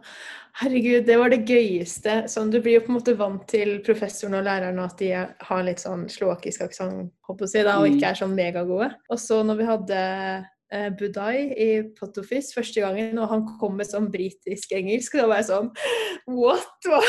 [0.60, 2.26] herregud, det var det gøyeste.
[2.28, 5.12] Sånn, du blir jo på en måte vant til professoren og læreren og at de
[5.48, 7.96] har litt sånn slovakisk aksent, og Mm.
[7.96, 8.92] ikke er sånn megagode.
[9.10, 10.46] Og så når vi hadde
[10.76, 15.42] eh, Budai i Potofis første gangen, og han kom med sånn britisk engelsk, da var
[15.42, 15.72] jeg sånn
[16.36, 16.76] What?
[16.86, 17.02] Hva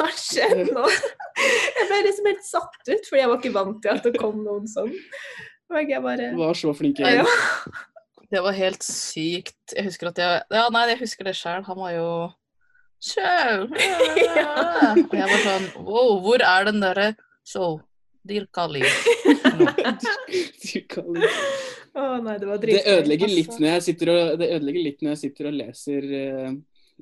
[0.00, 0.86] har skjedd nå?
[1.40, 4.42] Jeg ble liksom helt satt ut, fordi jeg var ikke vant til at det kom
[4.44, 4.92] noen sånn.
[5.70, 7.20] Og jeg bare Du var så flink i ja.
[7.20, 7.86] engelsk.
[8.30, 9.72] Det var helt sykt.
[9.74, 11.64] Jeg husker at jeg Ja, nei, jeg husker det sjøl.
[11.66, 12.10] Han var jo
[13.00, 13.64] Sjau!
[13.70, 17.08] Og jeg var sånn Wow, hvor er den derre
[17.48, 17.80] So,
[18.26, 18.84] dear liv.
[20.64, 21.38] Dyrka liv.
[21.94, 22.92] Å nei, det var Det dritgøy.
[22.98, 23.60] ødelegger litt altså.
[23.64, 26.52] når jeg sitter og, det ødelegger litt når jeg sitter og leser uh,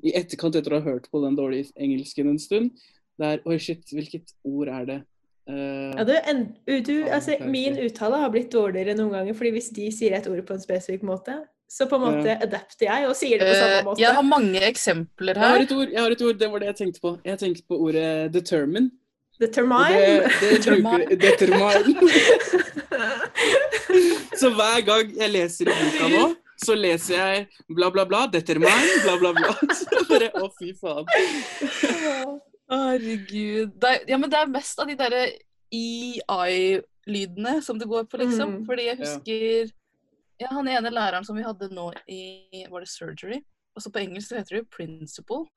[0.03, 2.71] i etterkant etter å ha hørt på den dårlige engelsken en stund.
[3.19, 4.99] Det er Oi, shit, hvilket ord er det?
[5.49, 9.69] Uh, Ja, du, en, du, altså, min uttale har blitt dårligere noen ganger, fordi hvis
[9.75, 11.35] de sier et ord på en spesifikk måte,
[11.69, 12.39] så på en måte Ja.
[12.47, 14.01] adapter jeg og sier det på samme Eh, måte.
[14.01, 15.65] jeg har mange eksempler jeg har her.
[15.67, 17.11] et ord, jeg har et ord, det var det jeg tenkte på.
[17.25, 18.89] Jeg tenkte på ordet 'determine'.
[19.39, 19.99] Determine.
[20.39, 21.99] det, det Determine.
[24.35, 26.23] Så hver gang jeg leser i boka nå,
[26.59, 29.53] så leser jeg bla, bla, bla, determine, bla, bla, bla.
[29.79, 31.05] Så bare, Å, fy faen.
[32.69, 33.71] Herregud.
[33.79, 35.23] Det er, ja, men det er mest av de derre
[35.73, 38.59] EI-lydene som det går på, liksom.
[38.59, 38.65] Mm.
[38.67, 39.71] Fordi jeg husker
[40.39, 43.39] ja, han ene læreren som vi hadde nå i Var det surgery?
[43.75, 45.45] Og så på engelsk heter det principle.
[45.45, 45.47] principal.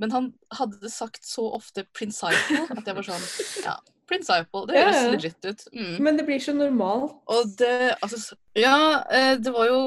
[0.00, 2.34] Men han hadde sagt så ofte principal
[2.74, 3.26] at jeg var sånn
[3.62, 3.74] Ja,
[4.10, 4.66] principal.
[4.68, 5.10] Det høres ja.
[5.12, 5.66] legit ut.
[5.74, 5.96] Mm.
[6.02, 7.14] Men det blir så normalt.
[7.30, 9.82] Og det Altså, ja, eh, det var jo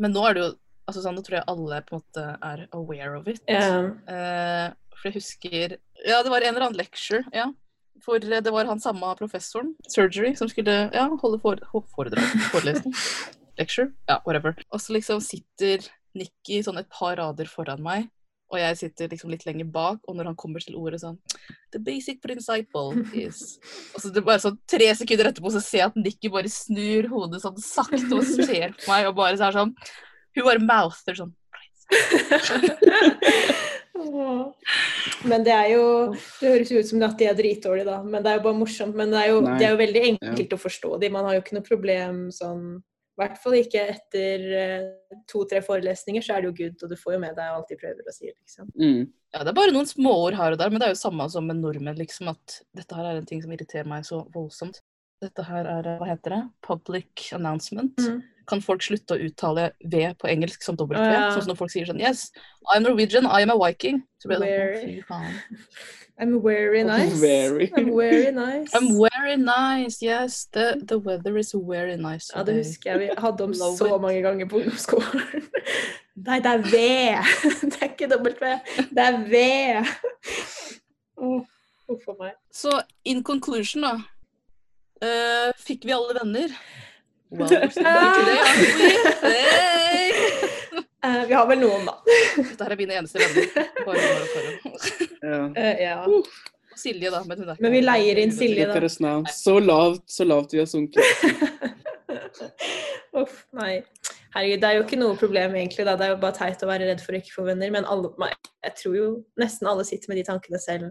[0.00, 0.52] Men nå er det jo
[0.84, 3.40] Altså sånn, Nå tror jeg alle på en måte er aware of it.
[3.48, 3.92] Yeah.
[4.04, 7.50] Eh, for jeg husker Ja, det var en eller annen lecture, ja.
[8.04, 12.92] For det var han samme professoren, surgery, som skulle ja, holde fore, foredrag, forelesning.
[13.60, 13.94] Lecture.
[14.10, 14.58] Ja, whatever.
[14.74, 15.86] Og så liksom sitter
[16.18, 18.10] Nikki sånn et par rader foran meg,
[18.54, 21.18] og jeg sitter liksom litt lenger bak, og når han kommer til ordet sånn
[21.74, 23.58] The basic principle is
[23.94, 26.50] Og så det er bare sånn tre sekunder etterpå så ser jeg at Nikki bare
[26.52, 29.74] snur hodet sånn sakte og ser på meg, og bare så er sånn
[30.34, 31.34] Hun bare mouther sånn.
[35.28, 35.84] Men det er jo
[36.40, 38.00] Det høres jo ut som at de er dritdårlige, da.
[38.02, 38.96] Men det er jo bare morsomt.
[38.98, 41.12] Men det er jo, det er jo veldig enkelt å forstå de.
[41.14, 42.64] Man har jo ikke noe problem sånn
[43.14, 44.86] I hvert fall ikke etter eh,
[45.30, 47.76] to-tre forelesninger, så er det jo good, og du får jo med deg alt de
[47.78, 48.72] prøver å si, liksom.
[48.74, 49.04] Mm.
[49.30, 51.46] Ja, det er bare noen småord her og der, men det er jo samme som
[51.46, 54.82] med nordmenn, liksom, at dette her er en ting som irriterer meg så voldsomt.
[55.22, 57.94] Dette her er, hva heter det, public announcement.
[58.02, 58.18] Mm.
[58.50, 60.94] Kan folk slutte å uttale V på engelsk som W?
[60.98, 61.02] V.
[61.12, 61.30] ja.
[61.34, 62.28] Sånn som når folk sier sånn Yes,
[62.74, 64.02] I'm Norwegian, I am a Viking.
[64.20, 64.78] Så blir det sånn, Very.
[64.78, 65.36] «Å, fy faen.
[66.16, 67.16] I'm very nice.
[67.18, 67.72] Very.
[67.74, 68.70] I'm very nice.
[68.72, 70.44] I'm very nice, yes.
[70.52, 73.88] The, the weather is very nice Ja, det husker jeg vi hadde om Love så
[73.96, 74.00] it.
[74.04, 75.48] mange ganger på ungdomsskolen.
[76.28, 76.78] Nei, det er V!
[77.72, 78.52] Det er ikke dobbelt V,
[78.94, 79.40] det er V!
[81.18, 81.42] Åh,
[81.90, 82.36] Uff a meg.
[82.54, 82.70] Så
[83.04, 83.96] in conclusion, da.
[85.04, 86.54] Uh, fikk vi alle venner?
[89.24, 90.12] Hey!
[91.04, 91.98] Eh, vi har vel noen, da.
[92.38, 93.44] Dette er mine eneste venner.
[93.84, 94.72] Bare og Karo.
[95.20, 95.40] Ja.
[95.52, 95.98] Uh, ja.
[96.80, 97.20] Silje, da.
[97.28, 98.80] Men, hun er Men vi leier inn Silje, da.
[99.28, 101.04] Så lavt, så lavt vi har sunket.
[103.20, 103.82] Uff, nei.
[104.34, 105.92] Herregud, det er jo ikke noe problem egentlig, da.
[106.00, 107.68] Det er jo bare teit å være redd for å ikke få venner.
[107.74, 108.08] Men alle,
[108.64, 109.06] jeg tror jo
[109.44, 110.88] nesten alle sitter med de tankene selv.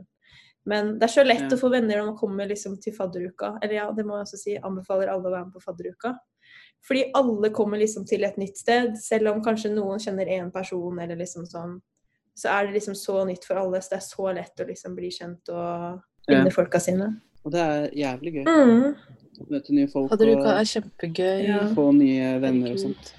[0.69, 1.55] Men det er så lett Ja.
[1.57, 3.57] å få venner når man kommer liksom til fadderuka.
[3.61, 4.53] Eller ja, det må jeg også si.
[4.61, 6.09] Anbefaler alle å være med på fadderuka.
[6.83, 8.97] Fordi alle kommer liksom til et nytt sted.
[8.99, 11.77] Selv om kanskje noen kjenner én person, eller liksom sånn,
[12.35, 13.79] så er det liksom så nytt for alle.
[13.81, 16.55] Så det er så lett å liksom bli kjent og finne Ja.
[16.55, 17.21] folka sine.
[17.45, 18.45] Og det er jævlig gøy.
[18.47, 18.95] Mm.
[19.49, 21.47] Møte nye folk Fadderuka og er kjempegøy.
[21.47, 21.59] Ja.
[21.75, 23.13] få nye venner og sånt.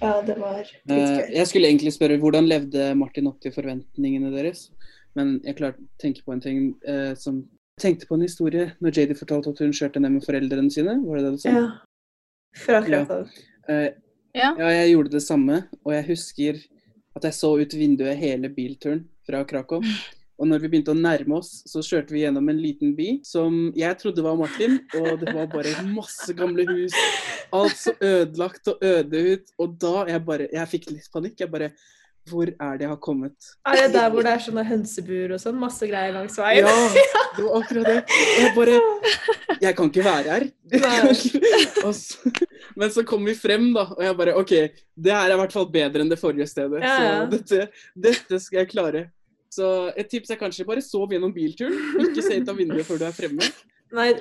[0.00, 1.30] Ja, det var litt dritgøy.
[1.34, 4.70] Jeg skulle egentlig spørre hvordan levde Martin opp til forventningene deres?
[5.16, 7.48] Men jeg klarte å tenke på en ting eh, som
[7.80, 10.98] tenkte på en historie når Jadie fortalte at hun kjørte ned med foreldrene sine.
[11.04, 11.50] Var det det du sa?
[11.50, 11.66] Ja.
[12.64, 13.04] Fra ja.
[13.68, 13.88] Uh,
[14.36, 14.52] Ja.
[14.58, 15.62] ja, jeg gjorde det samme.
[15.84, 16.60] Og jeg husker
[17.16, 19.82] at jeg så ut vinduet hele bilturen fra Krakow.
[20.38, 23.72] Og når vi begynte å nærme oss, så kjørte vi gjennom en liten by som
[23.74, 24.76] jeg trodde var Martin.
[25.00, 26.94] Og det var bare masse gamle hus.
[27.54, 29.50] Alt så ødelagt og øde ut.
[29.58, 31.40] Og da jeg bare Jeg fikk litt panikk.
[31.42, 31.72] Jeg bare
[32.28, 33.50] Hvor er det jeg har kommet?
[33.66, 35.58] Er det der hvor det er sånne hønsebur og sånn?
[35.60, 36.66] Masse greier langs veien?
[36.68, 37.04] Ja,
[37.36, 37.98] det var akkurat det.
[38.04, 38.78] Og jeg bare
[39.64, 40.48] Jeg kan ikke være her.
[41.98, 42.32] Så,
[42.78, 44.52] men så kom vi frem, da, og jeg bare OK,
[44.94, 46.82] det her er i hvert fall bedre enn det forrige stedet.
[46.84, 47.14] Ja, ja.
[47.22, 49.06] Så dette, dette skal jeg klare.
[49.52, 51.74] Så et tips er kanskje bare sov gjennom bilturen.
[52.04, 53.48] Ikke se ut av vinduet før du er fremme.
[53.92, 54.12] Nei,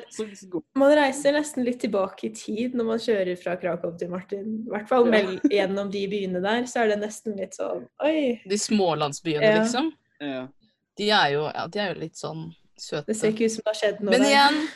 [0.75, 4.63] man reiser nesten litt tilbake i tid når man kjører fra Krakow til Martin.
[4.65, 5.21] I hvert fall Ja.
[5.43, 9.63] gjennom de byene der, så er det nesten litt sånn Oi, De smålandsbyene, Ja.
[9.63, 9.91] liksom.
[10.21, 10.47] Ja.
[10.97, 13.05] De er jo, ja, de er jo litt sånn søte.
[13.07, 14.29] det ser ikke ut som det har skjedd noe Men der.
[14.29, 14.67] igjen,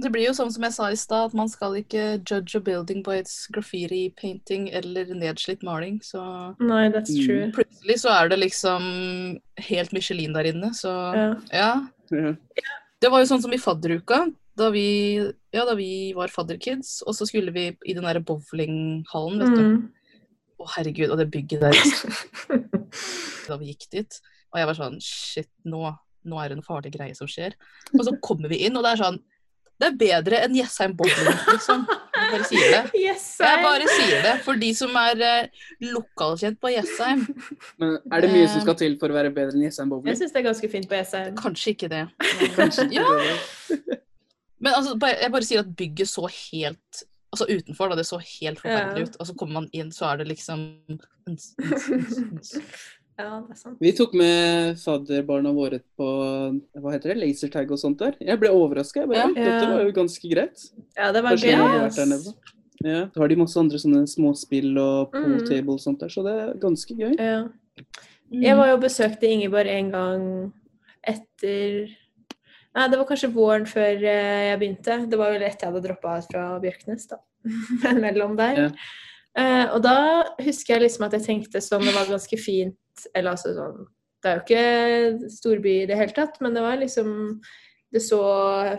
[0.00, 2.60] det blir jo sånn som jeg sa i stad, at man skal ikke judge a
[2.60, 6.00] building by its graffiti-painting eller nedslitt maling.
[6.02, 7.26] Så Nei, that's Mm.
[7.26, 7.52] true.
[7.52, 11.34] plutselig så er det liksom helt Michelin der inne, så Ja.
[11.52, 11.86] ja.
[12.10, 12.34] Ja.
[13.04, 14.22] Det var jo sånn som i fadderuka,
[14.56, 14.86] da vi,
[15.52, 19.64] ja, da vi var fadderkids, og så skulle vi i den der bowlinghallen, vet du.
[19.74, 20.22] Mm.
[20.62, 21.76] Å herregud, og det bygget der
[23.50, 24.18] da vi gikk dit.
[24.54, 25.82] Og jeg var sånn Shit, nå,
[26.24, 27.58] nå er det en farlig greie som skjer.
[27.92, 29.20] Og så kommer vi inn, og det er sånn
[29.80, 31.80] Det er bedre enn Jessheim bowling, liksom.
[32.14, 32.82] Jeg bare sier det.
[33.04, 37.24] Yes, Jeg bare sier det for de som er eh, lokalkjent på Jessheim.
[37.82, 40.20] Men er det mye som skal til for å være bedre enn Jessheim Jeg Bowling?
[40.20, 41.34] syns det er ganske fint på Jessheim.
[41.40, 42.04] Kanskje ikke det.
[42.54, 43.98] Kanskje ikke Ja, det.
[44.64, 48.60] men altså, jeg bare sier at bygget så helt Altså utenfor, da, det så helt
[48.62, 49.16] forferdelig ut.
[49.18, 50.68] Og så kommer man inn, så er det liksom
[53.14, 53.76] Ja, det er sant.
[53.78, 56.06] Vi tok med fadderbarna våre på
[56.82, 58.16] hva heter det, lasertag og sånt der.
[58.18, 59.04] Jeg ble overraska.
[59.06, 59.28] Ja.
[59.30, 60.64] Dette var jo ganske greit.
[60.98, 61.54] Ja, det var gøy.
[62.84, 63.06] Ja.
[63.14, 65.46] Så har de masse andre sånne småspill og pool Mm.
[65.46, 67.14] table og sånt der, så det er ganske gøy.
[67.16, 67.44] Ja.
[68.34, 70.52] Jeg var jo besøkte Ingeborg en gang
[71.06, 71.86] etter
[72.74, 74.94] Nei, det var kanskje våren før eh, jeg begynte.
[75.06, 77.20] Det var vel etter jeg hadde droppa ut fra Bjørknes, da.
[77.84, 78.58] Men mellom der.
[78.58, 78.70] Ja.
[79.38, 79.94] Uh, og da
[80.42, 82.76] husker jeg liksom at jeg tenkte sånn Det var ganske fint
[83.14, 83.84] Eller altså sånn
[84.24, 87.10] Det er jo ikke storby i det hele tatt, men det var liksom
[87.94, 88.18] Det så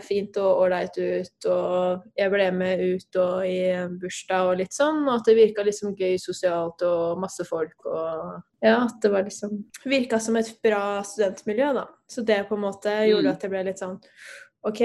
[0.04, 4.74] fint og ålreit ut, og jeg ble med ut og i en bursdag og litt
[4.76, 9.12] sånn, og at det virka liksom gøy sosialt og masse folk og Ja, at det
[9.14, 11.86] var liksom Virka som et bra studentmiljø, da.
[12.10, 13.32] Så det på en måte gjorde Mm.
[13.32, 13.96] at jeg ble litt sånn
[14.68, 14.82] OK,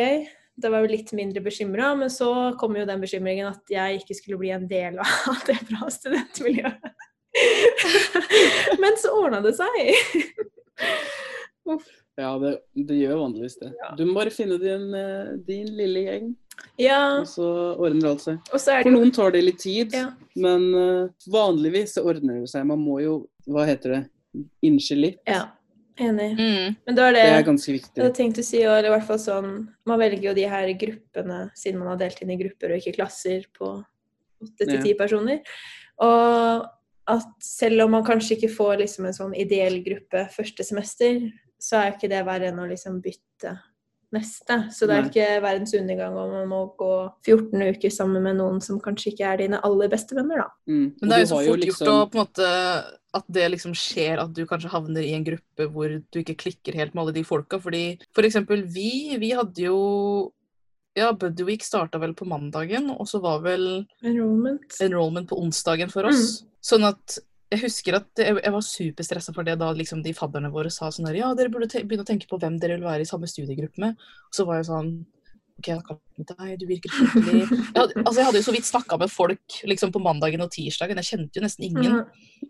[0.62, 4.16] da var jeg litt mindre bekymra, men så kom jo den bekymringen at jeg ikke
[4.16, 6.92] skulle bli en del av det bra studentmiljøet.
[8.82, 9.74] men så ordna det seg.
[12.20, 13.70] Ja, det, det gjør vanligvis det.
[13.80, 13.94] Ja.
[13.96, 16.26] Du må bare finne din, eh, din lille gjeng,
[16.78, 17.46] ja, og så
[17.80, 18.42] ordner alt seg.
[18.52, 20.10] og så er For jo noen tar det litt tid, ja.
[20.36, 22.66] men uh, vanligvis så ordner det seg.
[22.68, 23.16] Man må jo,
[23.48, 24.02] hva heter det,
[24.68, 25.22] innse litt.
[25.30, 25.48] ja.
[26.02, 26.30] Enig.
[26.40, 26.76] Mm.
[26.88, 28.00] Men da er det Det er ganske Jeg viktig.
[28.00, 29.50] hadde tenkt å si, eller i hvert fall sånn
[29.86, 32.94] Man velger jo de her gruppene, siden man har delt inn i grupper og ikke
[32.96, 33.68] klasser på
[34.42, 35.44] åtte til ti personer.
[36.02, 36.64] Og
[37.10, 41.20] at selv om man kanskje ikke får liksom en sånn ideell gruppe første semester,
[41.62, 43.56] så er ikke det verre enn å liksom bytte
[44.12, 44.58] neste.
[44.76, 48.60] Så det er ikke verdens undergang om man må gå 14 uker sammen med noen
[48.64, 50.50] som kanskje ikke er dine aller beste venner, da.
[50.68, 50.88] Mm.
[51.00, 53.74] Men det er jo så fort gjort liksom- å på en måte At det liksom
[53.76, 57.12] skjer at du kanskje havner i en gruppe hvor du ikke klikker helt med alle
[57.12, 57.60] de folka.
[57.60, 60.32] Fordi for eksempel vi, vi hadde jo
[60.98, 64.76] Ja, Buddy Week starta vel på mandagen, og så var vel Enrollment.
[64.84, 66.42] enrollment på onsdagen for oss.
[66.62, 67.20] Sånn at
[67.52, 70.88] jeg husker at jeg, jeg var superstressa for det da liksom de fadderne våre sa
[70.92, 73.10] sånn her Ja, dere burde te begynne å tenke på hvem dere vil være i
[73.10, 74.00] samme studiegruppe med.
[74.30, 74.94] Og så var jeg sånn
[75.62, 77.42] OK, jeg kan ikke deg, du virker skikkelig
[77.76, 81.02] altså, jeg hadde jo så vidt snakka med folk liksom, på mandagen og tirsdagen.
[81.04, 82.00] Jeg kjente jo nesten ingen.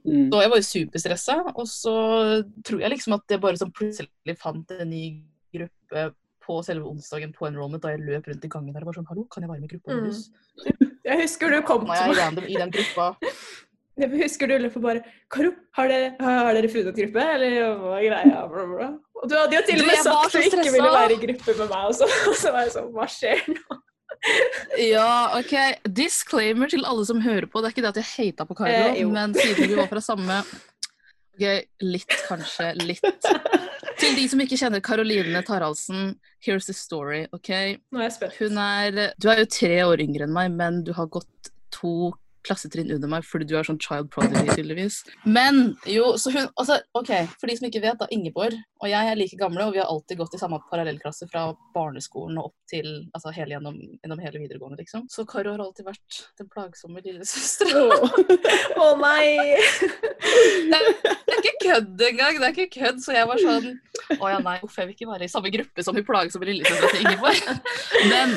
[0.06, 0.30] Mm.
[0.32, 1.38] Så jeg var jo superstressa.
[1.52, 1.96] Og så
[2.68, 5.04] tror jeg liksom at jeg bare sånn plutselig fant en ny
[5.52, 6.06] gruppe
[6.46, 9.10] på selve onsdagen på enrollment da jeg løp rundt i gangen der og var sånn
[9.10, 10.88] Hallo, kan jeg være med i gruppa Mm.
[11.12, 12.18] Jeg husker du kom til meg.
[12.20, 13.08] random i den gruppa.
[14.02, 15.02] Jeg husker du løp og bare
[15.34, 17.24] Karo, har dere, har dere funnet gruppe?
[17.36, 18.44] Eller hva er greia?
[18.50, 18.88] Bla, bla.
[19.22, 21.56] Og du hadde jo til og med sagt at du ikke ville være i gruppe
[21.60, 22.08] med meg også.
[22.32, 23.80] Og så var jeg sånn Hva skjer nå?
[24.82, 25.54] Ja, OK.
[25.98, 27.62] Disclaimer til alle som hører på.
[27.62, 30.02] Det er ikke det at jeg hata på Karo, Eh, men siden vi var fra
[30.06, 31.46] samme OK,
[31.82, 32.72] litt, kanskje.
[32.86, 33.28] Litt.
[34.02, 37.52] Til de som ikke kjenner Karoline Taraldsen, here's the story, OK?
[37.94, 38.38] Nå er jeg spent.
[38.42, 42.10] Hun er Du er jo tre år yngre enn meg, men du har gått to
[42.48, 45.02] klassetrinn under meg fordi du er sånn child prodigy, tydeligvis.
[45.26, 48.10] Men jo, så hun altså, OK, for de som ikke vet, da.
[48.12, 51.44] Ingeborg og jeg er like gamle, og vi har alltid gått i samme parallellklasse fra
[51.76, 55.04] barneskolen og opp til altså hele gjennom, gjennom hele videregående, liksom.
[55.12, 58.00] Så Karo har alltid vært den plagsomme lillesøstera.
[58.82, 59.28] Å nei!
[60.72, 62.42] Det er ikke kødd engang!
[62.42, 63.04] Det er ikke kødd.
[63.06, 63.70] Så jeg var sånn
[64.18, 66.90] Å ja, nei, hvorfor jeg vil ikke være i samme gruppe som hun plagsomme lillesøstera
[66.96, 67.46] til Ingeborg.
[68.16, 68.34] Men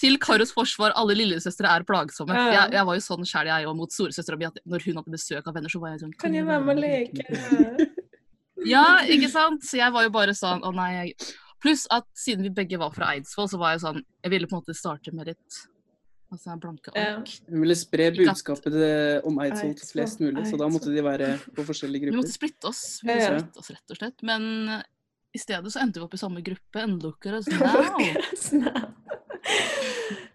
[0.00, 2.34] til Karos forsvar, alle lillesøstre er plagsomme.
[2.34, 2.54] Ja.
[2.56, 4.48] Jeg, jeg var jo sånn sjæl, jeg òg, mot storesøstera mi.
[4.66, 6.84] Når hun hadde besøk av venner, så var jeg sånn Kan jeg være med og
[6.86, 7.92] leke?
[8.64, 9.64] Ja, ikke sant?
[9.66, 10.90] Så jeg var jo bare sånn Å nei.
[10.94, 11.32] Jeg...
[11.64, 14.56] Pluss at siden vi begge var fra Eidsvoll, så var jeg sånn Jeg ville på
[14.56, 15.62] en måte starte med litt
[16.34, 17.18] altså blanke Ja.
[17.18, 17.30] ark.
[17.46, 18.74] Hun ville spre budskapet
[19.28, 22.16] om Eidsvoll til flest mulig, så da måtte de være på forskjellige grupper.
[22.16, 22.82] Vi måtte splitte oss.
[23.02, 23.36] Vi måtte ja.
[23.38, 24.24] splitte oss, rett og slett.
[24.26, 24.82] Men eh,
[25.34, 26.82] i stedet så endte vi opp i samme gruppe.
[26.82, 27.42] endelukkere.
[27.46, 28.66] Sånn.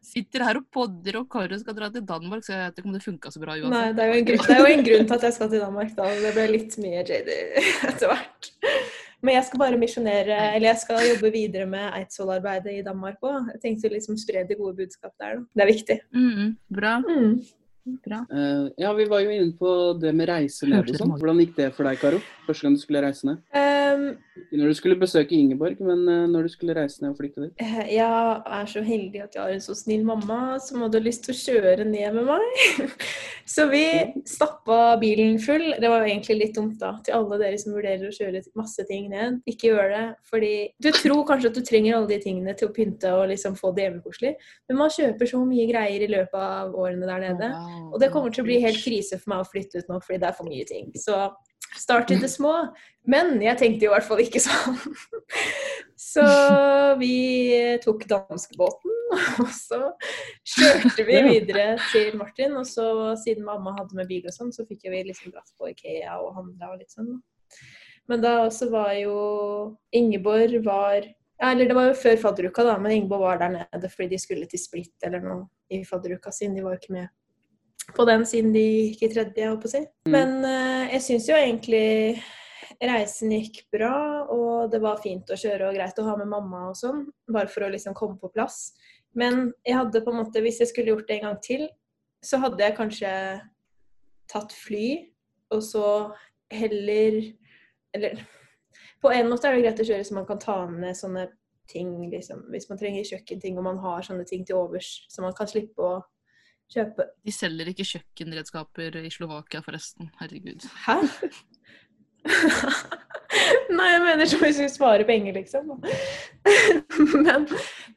[0.10, 2.96] Sitter her og podder, og Karo skal dra til Danmark, så jeg vet ikke om
[2.96, 5.06] det funka så bra Nei, det er, jo en grunn, det er jo en grunn
[5.10, 6.08] til at jeg skal til Danmark, da.
[6.24, 7.30] Det ble litt mye JD
[7.92, 8.50] etter hvert.
[9.20, 13.52] Men jeg skal bare misjonere, eller jeg skal jobbe videre med Eidsvoll-arbeidet i Danmark òg.
[13.54, 15.48] Jeg tenkte å liksom spre det gode budskap der, da.
[15.54, 15.98] Det er viktig.
[16.16, 16.94] Mm, bra.
[17.04, 17.34] Mm.
[18.06, 18.22] bra.
[18.32, 21.14] Uh, ja, vi var jo inne på det med reise ned og sånn.
[21.20, 22.24] Hvordan gikk det for deg, Karo?
[22.48, 23.44] Første gang du skulle reise ned?
[23.60, 24.08] Ehm,
[24.40, 27.46] Ikke når du skulle besøke Ingeborg, men eh, når du skulle reise ned og flytte
[27.46, 27.54] dit.
[27.64, 31.28] eh, jeg er så heldig at jeg har en så snill mamma som hadde lyst
[31.28, 32.96] til å kjøre ned med meg.
[33.50, 33.82] Så vi
[34.30, 35.64] stappa bilen full.
[35.82, 38.84] Det var jo egentlig litt dumt, da, til alle dere som vurderer å kjøre masse
[38.86, 39.40] ting ned.
[39.50, 40.04] Ikke gjør det.
[40.30, 43.58] Fordi du tror kanskje at du trenger alle de tingene til å pynte og liksom
[43.58, 44.36] få det hjemmekoselig,
[44.70, 47.50] men man kjøper så mye greier i løpet av årene der nede.
[47.90, 50.22] Og det kommer til å bli helt krise for meg å flytte ut nå, fordi
[50.22, 50.94] det er for mye ting.
[51.02, 51.18] Så
[51.78, 52.54] start i det små.
[53.10, 54.80] Men jeg tenkte jo i hvert fall ikke sånn.
[56.10, 56.24] Så
[56.98, 58.94] vi tok danskebåten,
[59.44, 59.80] og så
[60.48, 62.56] kjørte vi videre til Martin.
[62.58, 62.86] Og så
[63.20, 66.34] siden mamma hadde med bil og sånn, så fikk vi liksom dratt på Ikea og
[66.40, 67.12] handla og litt sånn.
[68.10, 69.16] Men da også var jo
[69.94, 71.06] Ingeborg var
[71.40, 74.50] Eller det var jo før fadderuka, da, men Ingeborg var der nede fordi de skulle
[74.50, 76.56] til Split eller noe i fadderuka sin.
[76.56, 77.14] De var jo ikke med
[77.96, 79.82] på den siden de gikk i tredje, jeg på å si.
[80.08, 80.12] Mm.
[80.16, 82.22] Men uh, jeg syns jo egentlig
[82.80, 83.96] reisen gikk bra,
[84.32, 87.52] og det var fint å kjøre og greit å ha med mamma og sånn, bare
[87.52, 88.70] for å liksom komme på plass.
[89.18, 91.66] Men jeg hadde på en måte, hvis jeg skulle gjort det en gang til,
[92.24, 93.12] så hadde jeg kanskje
[94.32, 94.88] tatt fly,
[95.50, 95.86] og så
[96.54, 97.24] heller
[97.94, 98.20] Eller
[99.02, 101.24] på en måte er det greit å kjøre så man kan ta med sånne
[101.70, 102.44] ting, liksom.
[102.54, 105.82] Hvis man trenger kjøkkenting og man har sånne ting til overs, så man kan slippe
[105.82, 105.96] å
[106.74, 110.12] kjøpe De selger ikke kjøkkenredskaper i Slovakia, forresten.
[110.22, 110.68] Herregud.
[110.86, 111.00] Hæ?
[113.70, 115.76] Nei, jeg mener som hvis vi sparer penger, liksom.
[117.26, 117.46] Men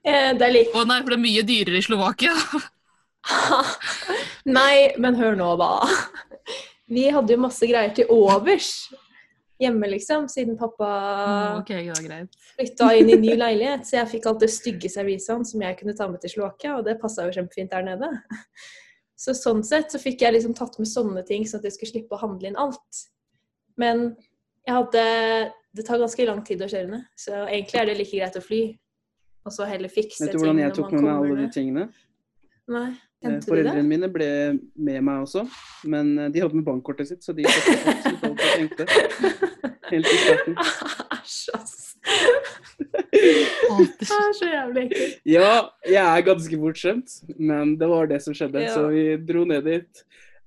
[0.04, 2.34] eh, det er litt Å nei, for det er mye dyrere i Slovakia.
[4.58, 5.72] Nei, men hør nå, da.
[6.92, 8.90] Vi hadde jo masse greier til overs
[9.62, 10.90] hjemme, liksom, siden pappa
[11.62, 13.86] Mm, flytta inn i ny leilighet.
[13.88, 16.86] Så jeg fikk alt det stygge serviset som jeg kunne ta med til Slovakia, og
[16.88, 18.10] det passa jo kjempefint der nede.
[19.22, 21.92] Så sånn sett så fikk jeg liksom tatt med sånne ting, sånn at jeg skulle
[21.94, 23.02] slippe å handle inn alt.
[23.80, 24.12] Men
[24.66, 25.04] jeg hadde
[25.72, 28.42] Det tar ganske lang tid å kjøre ned, så egentlig er det like greit å
[28.44, 28.58] fly.
[29.48, 31.86] Og så heller fikse Vet du hvordan jeg tok med meg alle de tingene?
[32.70, 32.90] Nei,
[33.22, 33.46] Eh, kjente?
[33.46, 34.28] Foreldrene mine ble
[34.74, 35.44] med meg også,
[35.86, 38.84] men eh, de hadde med bankkortet sitt, så de fikk absolutt alt jeg trengte.
[39.92, 40.56] Helt i starten.
[41.18, 41.78] Æsj, ass.
[43.22, 45.20] Det er så jævlig ekkelt.
[45.28, 45.52] Ja,
[45.86, 48.64] jeg er ganske bortskjemt, men det var det som skjedde.
[48.64, 48.72] Ja.
[48.74, 50.02] Så vi dro ned dit.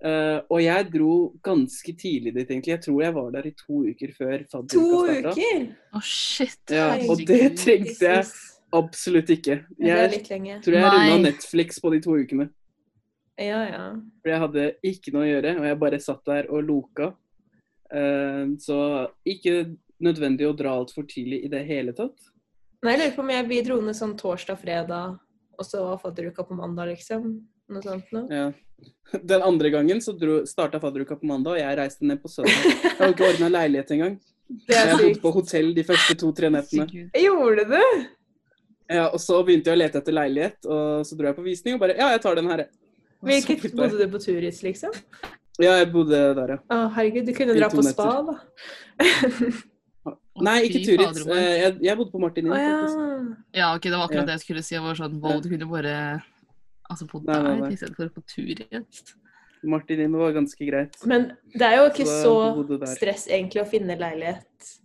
[0.05, 1.13] Uh, og jeg dro
[1.45, 2.73] ganske tidlig dit, egentlig.
[2.73, 5.31] Jeg tror jeg var der i to uker før To fadderuka starta.
[5.31, 5.63] uker?
[5.95, 6.59] Å, shit.
[6.75, 8.27] Ja, og det trengte jeg
[8.75, 9.61] absolutt ikke.
[9.79, 12.49] Det er Jeg tror jeg runda Netflix på de to ukene.
[13.41, 13.83] Ja, ja.
[14.23, 17.11] For jeg hadde ikke noe å gjøre, og jeg bare satt der og loka.
[17.91, 18.77] Uh, så
[19.27, 22.31] ikke nødvendig å dra altfor tidlig i det hele tatt.
[22.83, 25.19] Nei, jeg lurer på om jeg, vi dro ned sånn torsdag-fredag
[25.57, 27.27] og så var fadderuka på mandag, liksom.
[27.71, 28.25] Noe sånt noe.
[28.29, 28.51] Ja.
[29.31, 30.15] Den andre gangen så
[30.47, 32.65] starta fadderuka på mandag, og jeg reiste ned på søndag.
[32.65, 34.19] Jeg hadde ikke ordna leilighet engang.
[34.67, 37.07] Det er Jeg bodde på hotell de første to-tre nettene.
[37.17, 37.79] Gjorde du?
[38.93, 41.77] Ja, og så begynte jeg å lete etter leilighet, og så dro jeg på visning
[41.77, 42.65] og bare Ja, jeg tar den her.
[42.65, 42.84] jeg.
[43.25, 44.91] Hvilket bodde du på Turis, liksom?
[45.61, 46.57] Ja, jeg bodde der, ja.
[46.71, 47.95] Å, herregud, du kunne I dra på meter.
[47.95, 48.35] spa, da.
[50.45, 51.21] Nei, ikke Turitz.
[51.31, 52.79] Eh, Jeg, jeg bodde på Martin Å ja.
[53.55, 54.27] Ja, ok, det var akkurat Ja.
[54.29, 54.75] det jeg skulle si.
[54.75, 55.93] Jeg var sånn, wow, du kunne bare
[56.91, 58.59] altså nei, der istedenfor på tur
[59.65, 60.93] Martinin var ganske greit.
[61.09, 62.33] Men det er jo ikke Så
[62.67, 64.75] så stress egentlig å finne leilighet.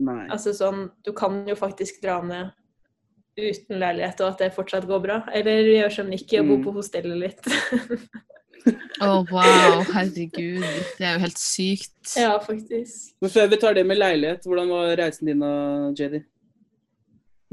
[0.00, 0.28] Nei.
[0.32, 2.54] Altså sånn, du kan jo faktisk dra ned
[3.38, 5.18] uten leilighet, og at det fortsatt går bra.
[5.32, 6.64] Eller gjør som Nikki og bo Mm.
[6.64, 7.40] på hostellet litt.
[9.00, 10.64] Å, wow, herregud.
[10.98, 12.16] Det er jo helt sykt.
[12.18, 13.14] ja, faktisk.
[13.22, 15.52] Men før vi tar det med leilighet, hvordan var reisen din da,
[15.96, 16.18] JD?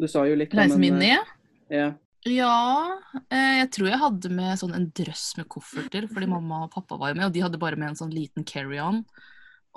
[0.02, 1.36] Du sa jo litt Reisen min men, ned?
[1.72, 1.92] Ja.
[2.26, 2.98] Ja,
[3.30, 6.98] eh, jeg tror jeg hadde med sånn en drøss med kofferter, fordi mamma og pappa
[6.98, 9.04] var jo med, og de hadde bare med en sånn liten carry-on.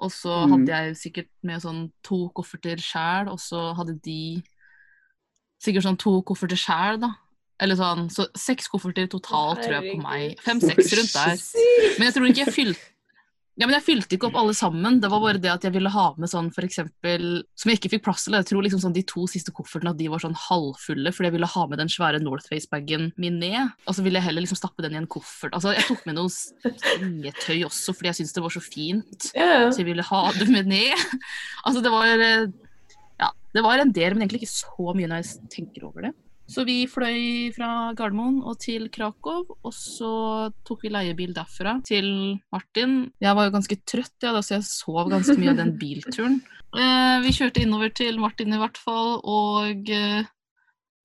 [0.00, 0.50] Og så Mm.
[0.54, 4.42] hadde jeg sikkert med sånn to kofferter sjæl, og så hadde de
[5.62, 7.14] sikkert sånn to kofferter sjæl, da.
[7.58, 10.38] Eller sånn, så seks kofferter totalt, tror jeg, på meg.
[10.44, 11.42] Fem-seks rundt der.
[11.98, 12.94] Men jeg tror ikke jeg fylte
[13.58, 15.00] ja, men jeg fylte ikke opp alle sammen.
[15.02, 17.90] Det var bare det at jeg ville ha med sånn for eksempel Som jeg ikke
[17.96, 18.36] fikk plass til.
[18.38, 21.34] Jeg tror liksom sånn de to siste koffertene at de var sånn halvfulle, fordi jeg
[21.34, 23.74] ville ha med den svære Northface-bagen min ned.
[23.90, 25.56] Og så ville jeg heller liksom stappe den i en koffert.
[25.58, 29.28] Altså, jeg tok med noe sengetøy også, fordi jeg syntes det var så fint.
[29.34, 29.50] Ja.
[29.66, 31.06] Så jeg ville ha det med ned.
[31.66, 32.46] Altså, det var eh,
[33.18, 36.14] Ja, det var en del, men egentlig ikke så mye når jeg tenker over det.
[36.48, 40.12] Så vi fløy fra Gardermoen og til Krakow, og så
[40.64, 42.08] tok vi leiebil derfra til
[42.54, 43.02] Martin.
[43.20, 46.40] Jeg var jo ganske trøtt, ja, da, så jeg sov ganske mye av den bilturen.
[46.72, 50.24] Eh, vi kjørte innover til Martin i hvert fall, og eh,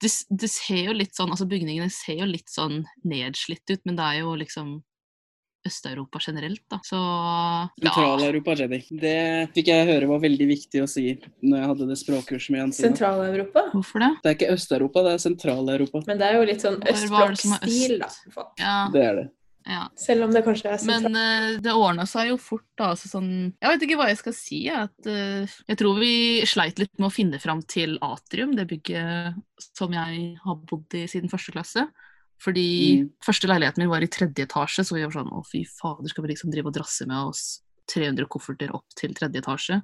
[0.04, 4.00] det, det ser jo litt sånn, altså bygningene ser jo litt sånn nedslitt ut, men
[4.00, 4.78] det er jo liksom
[5.66, 6.80] Øst-Europa generelt, da.
[6.84, 7.70] Så ja.
[7.90, 8.82] Sentral-Europa, Jenny.
[8.90, 9.16] Det
[9.56, 11.06] fikk jeg høre var veldig viktig å si
[11.42, 12.90] når jeg hadde det språkkurset med Jensina.
[12.90, 13.64] Sentral-Europa.
[13.74, 14.12] Hvorfor det?
[14.24, 16.04] Det er ikke Øst-Europa, det er Sentral-Europa.
[16.10, 18.12] Men det er jo litt sånn østblokkstil, da.
[18.12, 18.28] øst?
[18.34, 19.26] for- Ja, Det er det.
[19.68, 19.88] ja.
[19.96, 21.56] Selv om det kanskje er Men sentralt.
[21.56, 22.90] eh, det ordna seg jo fort, da.
[22.92, 24.64] Altså sånn Jeg vet ikke hva jeg skal si.
[24.66, 28.68] jeg, At, uh, jeg tror vi sleit litt med å finne fram til Atrium, det
[28.68, 29.34] bygget
[29.78, 31.88] som jeg har bodd i siden første klasse.
[32.44, 33.10] Fordi Mm.
[33.24, 36.24] første leiligheten min var i tredje etasje, så vi var sånn å fy fader, skal
[36.26, 39.82] vi liksom drive og drasse med oss 300 kofferter opp til tredje etasje.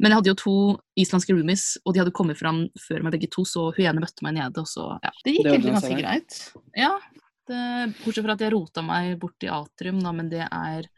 [0.00, 0.54] Men jeg hadde jo to
[0.98, 4.22] islandske roomies, og de hadde kommet fram før meg begge to, så hun ene møtte
[4.24, 5.10] meg nede, og så ja.
[5.24, 6.52] Det gikk Det egentlig ganske greit.
[6.76, 6.98] Ja,
[7.46, 10.88] det, bortsett fra at jeg rota meg bort i atrium, da, men det er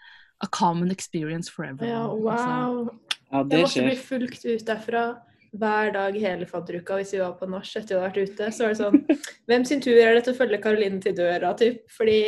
[0.41, 1.85] a common experience forever.
[1.87, 2.85] Ja, Altså, wow.
[2.87, 2.99] skjer.
[3.31, 5.03] Jeg må måtte bli fulgt ut derfra
[5.57, 8.51] hver dag hele fadderuka hvis vi var på nach etter å ha vært ute.
[8.53, 11.55] Så var det sånn Hvem sin tur er det til å følge Karoline til døra,
[11.59, 11.85] typ?
[11.95, 12.21] Fordi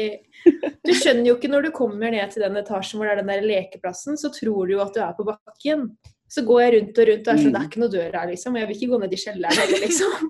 [0.87, 3.35] du skjønner jo ikke når du kommer ned til den etasjen hvor det er den
[3.35, 5.91] der lekeplassen, så tror du jo at du er på bakken.
[6.31, 8.27] Så går jeg rundt og rundt og er sånn Det er ikke noe dør her,
[8.31, 8.59] liksom.
[8.61, 10.29] Jeg vil ikke gå ned i kjelleren heller, liksom.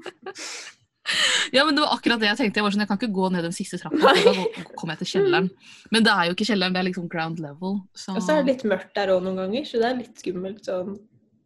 [1.56, 2.60] ja, men det var akkurat det jeg tenkte.
[2.60, 4.34] Jeg var sånn, jeg kan ikke gå ned den siste trappa, da
[4.80, 5.50] kommer jeg til kjelleren.
[5.92, 7.78] Men det er jo ikke kjelleren, det er liksom ground level.
[7.92, 10.24] Så, Og så er det litt mørkt der òg noen ganger, så det er litt
[10.24, 10.96] skummelt sånn.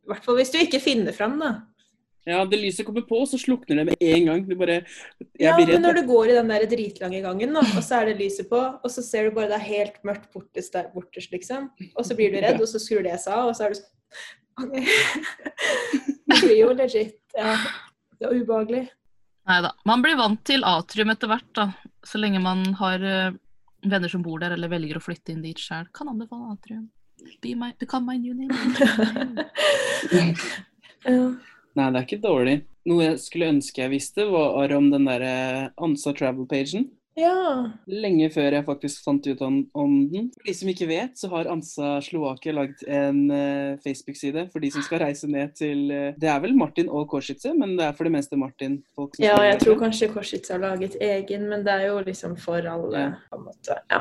[0.05, 1.55] I hvert fall hvis du ikke finner fram, da.
[2.25, 4.45] Ja, det lyset kommer på, så slukner det med en gang.
[4.49, 7.61] Du bare Jeg Ja, blir men når du går i den der dritlange gangen, da,
[7.61, 10.31] og så er det lyset på, og så ser du bare det er helt mørkt
[10.33, 11.69] bortest der, bortest, liksom.
[11.95, 13.81] Og så blir du redd, og så skrur det seg av, og så er du
[13.83, 13.93] sånn
[14.65, 14.87] okay.
[16.33, 17.21] Det blir jo legit.
[17.37, 17.59] Ja.
[18.17, 18.87] Det er ubehagelig.
[19.45, 19.75] Nei da.
[19.85, 21.69] Man blir vant til atrium etter hvert, da.
[22.09, 23.37] Så lenge man har eh,
[23.85, 25.91] venner som bor der, eller velger å flytte inn dit sjøl.
[25.93, 26.89] Kan anbefale atrium.
[27.43, 28.53] Be my, become my new name.
[31.05, 31.35] Ja.
[31.75, 32.59] Nei, det er ikke dårlig.
[32.89, 36.87] Noe jeg skulle ønske jeg visste, var om den derre Ansa Travel-pagen.
[37.17, 37.33] ja.
[37.87, 40.31] Lenge før jeg faktisk fant ut om, om den.
[40.35, 44.71] For de som ikke vet, så har Ansa Slovakia lagd en uh, Facebook-side for de
[44.75, 47.93] som skal reise ned til uh, Det er vel Martin og Korsitze, men det er
[47.95, 48.81] for det meste Martin.
[48.97, 52.37] Folk som ja, jeg tror kanskje Korsitze har laget egen, men det er jo liksom
[52.41, 53.13] for alle, Ja.
[53.31, 53.79] på en måte.
[53.93, 54.01] Ja.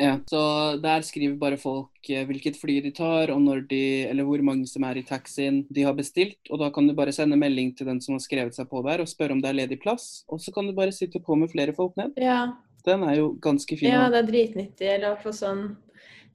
[0.00, 0.42] Ja, så
[0.82, 4.68] der skriver bare folk eh, hvilket fly de tar, og når de, eller hvor mange
[4.70, 6.38] som er i taxien de har bestilt.
[6.50, 9.02] Og da kan du bare sende melding til den som har skrevet seg på der,
[9.02, 10.24] og spørre om det er ledig plass.
[10.28, 12.16] Og så kan du bare sitte på med flere folk ned.
[12.16, 12.46] ja.
[12.86, 13.90] Den er jo ganske fin.
[13.90, 14.86] Ja, det er dritnyttig.
[14.86, 15.62] Eller fall sånn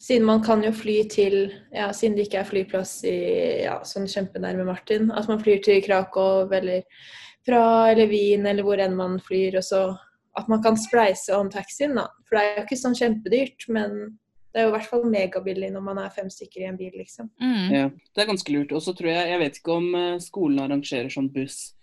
[0.03, 3.13] Siden man kan jo fly til Ja, siden det ikke er flyplass i
[3.63, 5.07] ja, sånn kjempenærme Martin.
[5.15, 6.83] At man flyr til Krakow eller
[7.47, 9.85] fra eller Wien eller hvor enn man flyr, og så
[10.39, 12.07] at man kan spleise om taxien, da.
[12.27, 13.97] For det er jo ikke sånn kjempedyrt, men
[14.53, 16.91] det er jo i hvert fall megabillig når man er fem stykker i en bil,
[16.93, 17.29] liksom.
[17.41, 17.69] Mm.
[17.73, 18.73] Ja, det er ganske lurt.
[18.77, 21.73] Og så tror jeg Jeg vet ikke om eh, skolen arrangerer sånn buss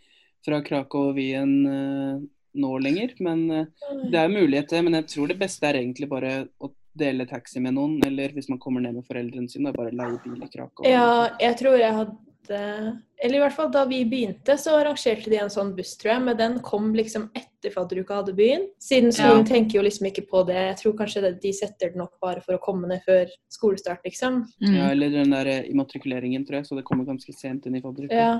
[0.47, 2.21] fra Krakow og Wien eh,
[2.63, 3.17] nå lenger.
[3.27, 4.85] Men eh, det er muligheter.
[4.87, 8.49] Men jeg tror det beste er egentlig bare å dele taxi med noen, eller hvis
[8.51, 10.87] man kommer ned med foreldrene sine, bare leie bil i Krakow.
[10.87, 12.19] Ja, jeg tror jeg hadde
[12.57, 16.23] Eller i hvert fall da vi begynte, så arrangerte de en sånn buss, tror jeg.
[16.29, 18.73] Men den kom liksom etter fadderuka hadde begynt.
[18.83, 20.57] Siden skolen tenker jo liksom ikke på det.
[20.71, 24.03] Jeg tror kanskje det, de setter den opp bare for å komme ned før skolestart,
[24.09, 24.43] liksom.
[24.65, 24.75] Mm.
[24.79, 27.85] Ja, eller den der eh, immatrikuleringen, tror jeg, så det kommer ganske sent inn i
[27.85, 28.17] fadderuka.
[28.17, 28.35] Ja.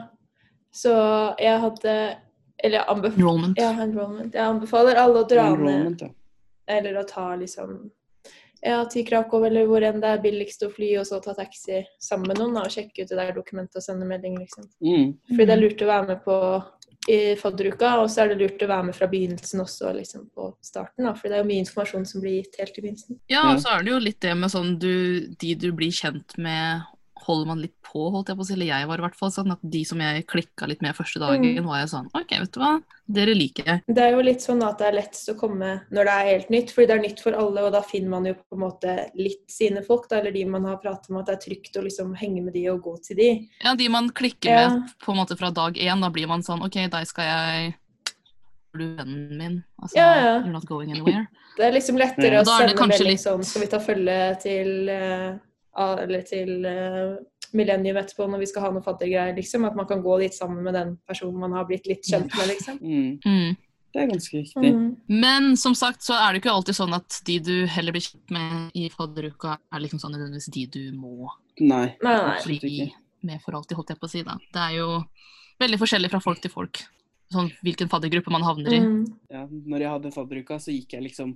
[0.73, 0.95] Så
[1.43, 1.95] jeg hadde
[2.63, 3.59] Eller jeg anbefaler, Enrollment.
[3.59, 4.35] ja, enrollment.
[4.37, 6.11] Jeg anbefaler alle å dra ned ja.
[6.69, 7.89] eller å ta liksom
[8.63, 11.81] ja, til Krakow eller hvor enn det er billigst å fly, og så ta taxi
[12.01, 14.67] sammen med noen da, og sjekke ut det der dokumentet og sende melding, liksom.
[14.85, 15.15] Mm.
[15.33, 16.37] Fordi det er lurt å være med på
[17.09, 20.51] i fadderuka, og så er det lurt å være med fra begynnelsen også, liksom på
[20.63, 21.07] starten.
[21.09, 23.19] da, For det er jo mye informasjon som blir gitt helt i begynnelsen.
[23.33, 23.55] Ja, Ja.
[23.55, 26.83] og så er det jo litt det med sånn du, de du blir kjent med,
[27.27, 28.55] holder man litt på, holdt jeg på å si.
[28.55, 31.21] Eller jeg var i hvert fall sånn at de som jeg klikka litt med første
[31.21, 31.65] dagen, Mm.
[31.67, 33.83] var jeg sånn OK, vet du hva, dere liker jeg.
[33.89, 36.51] Det er jo litt sånn at det er lettest å komme når det er helt
[36.51, 38.95] nytt, fordi det er nytt for alle, og da finner man jo på en måte
[39.17, 41.85] litt sine folk, da, eller de man har pratet med, at det er trygt å
[41.85, 43.49] liksom henge med de og gå til de.
[43.65, 44.69] Ja, de man klikker Ja.
[44.71, 47.75] med på en måte fra dag én, da blir man sånn OK, deg skal jeg
[48.73, 49.65] du vennen min?
[49.83, 50.41] Altså, Ja, ja.
[50.43, 51.27] you're not going anywhere.
[51.57, 52.45] Det er liksom lettere mm.
[52.45, 55.39] å sende melding litt- sånn Skal vi ta følge til A-
[55.79, 57.17] eller til eh,
[57.57, 59.67] Millennium etterpå når vi skal ha noe faddergreier, liksom?
[59.69, 62.49] At man kan gå litt sammen med den personen man har blitt litt kjent med,
[62.55, 62.81] liksom.
[62.91, 63.19] Mm.
[63.25, 63.59] Mm.
[63.91, 64.71] Det er ganske viktig.
[64.71, 64.91] Mm.
[65.11, 68.35] Men som sagt så er det ikke alltid sånn at de du heller blir kjent
[68.35, 71.89] med i fadderuka, er liksom sånn nødvendigvis de du må Nei.
[72.01, 72.37] Nei, nei.
[72.47, 72.85] Bli
[73.27, 74.23] med for alltid, holdt jeg på å si.
[74.25, 74.39] da.
[74.55, 74.89] Det er jo
[75.61, 76.81] veldig forskjellig fra folk til folk.
[77.31, 78.81] Sånn hvilken faddergruppe man havner i.
[78.81, 79.03] Mm.
[79.31, 81.35] Ja, når jeg hadde fadderuka, så gikk jeg liksom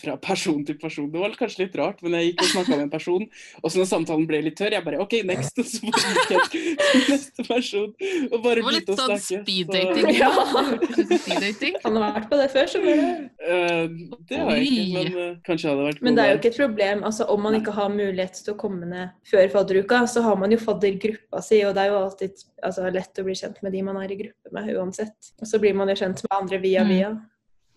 [0.00, 1.06] fra person til person.
[1.12, 3.24] Det var kanskje litt rart, men jeg gikk og snakka med en person,
[3.62, 5.58] og så når samtalen ble litt tørr, jeg bare OK, next.
[5.62, 7.88] Og så bare gikk jeg til neste person
[8.32, 10.14] og bare Det var litt begynte å sånn snakke.
[10.16, 10.30] Ja.
[10.32, 11.76] Det hørtes ut som speed-dating.
[11.84, 13.04] Han har vært på det før, skjønner du.
[13.46, 16.38] uh, det har jeg ikke, men uh, kanskje jeg hadde vært Men det er jo
[16.40, 17.04] ikke et problem.
[17.10, 20.54] altså Om man ikke har mulighet til å komme ned før fadderuka, så har man
[20.54, 23.82] jo faddergruppa si, og det er jo alltid altså, lett å bli kjent med de
[23.86, 25.32] man er i gruppe med, uansett.
[25.40, 26.88] Og så blir man jo kjent med andre via Mm.
[26.96, 27.10] via.
[27.12, 27.20] Mm.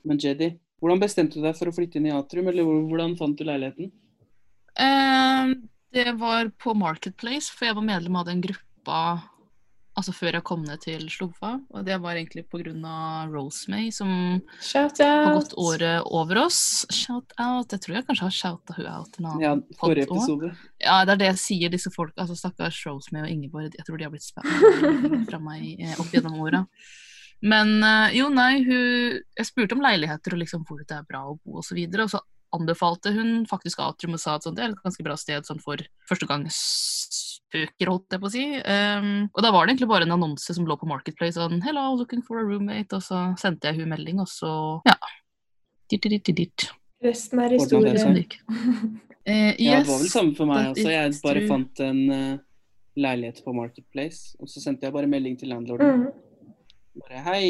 [0.05, 0.47] Men Jedi,
[0.81, 3.91] hvordan bestemte du deg for å flytte inn i Atrium, eller hvordan fant du leiligheten?
[4.79, 5.53] Eh,
[5.95, 9.05] det var på Marketplace, for jeg var medlem av den gruppa
[9.95, 11.53] altså før jeg kom ned til Slova.
[11.71, 12.73] Og det var egentlig pga.
[13.31, 14.09] Rosemay, som
[14.59, 16.83] Shout har gått året over oss.
[16.91, 17.71] Shout out.
[17.71, 20.35] Jeg tror jeg kanskje har shouta hun out en annen Ja, forrige også.
[20.35, 20.51] episode.
[20.83, 22.11] Ja, det er det jeg sier, disse folk.
[22.19, 23.71] Altså, Stakkars Rosemay og Ingeborg.
[23.71, 26.65] Jeg tror de har blitt spamma fra meg eh, opp gjennom åra.
[27.43, 31.25] Men eh, jo, nei, hun Jeg spurte om leiligheter og liksom hvor det er bra
[31.29, 31.77] å bo osv.
[31.77, 32.21] Og, og så
[32.55, 35.59] anbefalte hun faktisk Atrium og sa at sånn, det er et ganske bra sted sånn
[35.63, 38.45] for førstegangsspøker, holdt jeg på å si.
[38.63, 41.89] Um, og da var det egentlig bare en annonse som lå på Marketplace sånn 'Hello,
[41.99, 44.53] looking for a roommate', og så sendte jeg hun melding, og så
[44.87, 44.95] ja.
[45.91, 46.69] Ditt, ditt, ditt, ditt.
[47.03, 47.97] Resten er historie.
[47.99, 48.39] seg?
[48.39, 49.01] Sånn.
[49.25, 50.89] Eh, Ja, det var vel samme for meg også.
[50.89, 51.47] Jeg bare true.
[51.49, 52.37] fant en uh,
[52.95, 56.05] leilighet på Marketplace, og så sendte jeg bare melding til landlorden.
[56.05, 56.24] Mm.
[56.95, 57.45] Bare hei,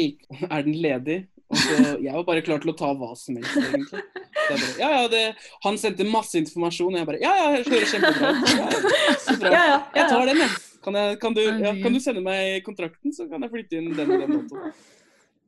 [0.50, 1.18] er den ledig?
[1.46, 4.00] Og så, jeg var bare klar til å ta hva som helst, egentlig.
[4.34, 5.20] Bare, ja, ja, det,
[5.62, 8.50] han sendte masse informasjon, og jeg bare ja, ja, det høres kjempebra ut.
[8.50, 9.52] Ja, ja, så bra.
[9.54, 10.56] Ja, ja, Jeg tar den, jeg.
[10.86, 13.92] Kan, jeg, kan, du, ja, kan du sende meg kontrakten, så kan jeg flytte inn
[13.94, 14.76] den og den datoen.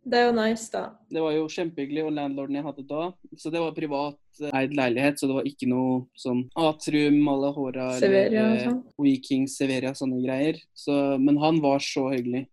[0.09, 0.85] Det er jo nice, da.
[1.13, 4.73] Det var jo kjempehyggelig, og landlorden jeg hadde da Så det var privat eh, eid
[4.79, 8.79] leilighet, så det var ikke noe sånn atrium, alle håra Severia og sånn.
[8.87, 10.63] eh, Weekings, Severia, sånne greier.
[10.79, 12.47] Så, men han var så hyggelig.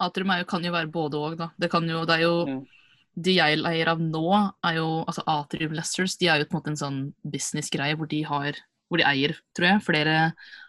[0.00, 1.50] Atrium er jo, kan jo være både og, da.
[1.58, 2.66] Det, kan jo, det er jo mm.
[3.18, 6.18] De jeg leier av nå, er jo altså Atrium Lessers.
[6.20, 8.52] De er jo på en måte en sånn businessgreie hvor de har
[8.90, 10.16] hvor de eier, tror jeg, flere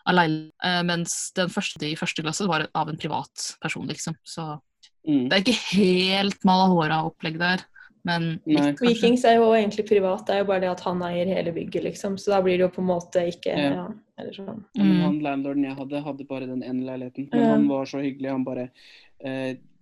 [0.07, 0.53] av leilighetene.
[0.63, 4.15] eh, mens den første i første klasse var av en privat person, liksom.
[4.25, 4.61] Så
[5.07, 5.27] Mm.
[5.29, 7.61] det er ikke helt Malahora-opplegg der,
[8.05, 8.71] men Nei.
[8.79, 11.83] Vikings er jo egentlig privat, det er jo bare det at han eier hele bygget,
[11.83, 12.15] liksom.
[12.17, 13.69] Så da blir det jo på en måte ikke Ja.
[13.75, 14.63] Ja, eller sånn.
[14.73, 15.01] Ja, men Mm.
[15.03, 17.29] han landlorden jeg hadde, hadde bare den ene leiligheten.
[17.31, 17.51] Men Ja.
[17.51, 18.31] han var så hyggelig.
[18.31, 18.69] Han bare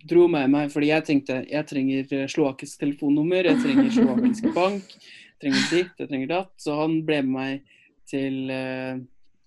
[0.06, 4.94] dro med meg, fordi jeg tenkte jeg trenger eh, slovakisk telefonnummer, jeg trenger slovakisk bank,
[4.96, 6.52] jeg trenger ditt, jeg trenger datt.
[6.62, 7.76] Så han ble med meg
[8.10, 9.02] til eh,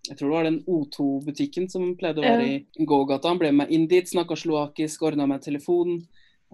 [0.09, 3.29] jeg tror det var den O2-butikken som pleide å være i gågata.
[3.29, 5.99] Han ble med meg inn dit, snakka slovakisk, ordna meg telefon.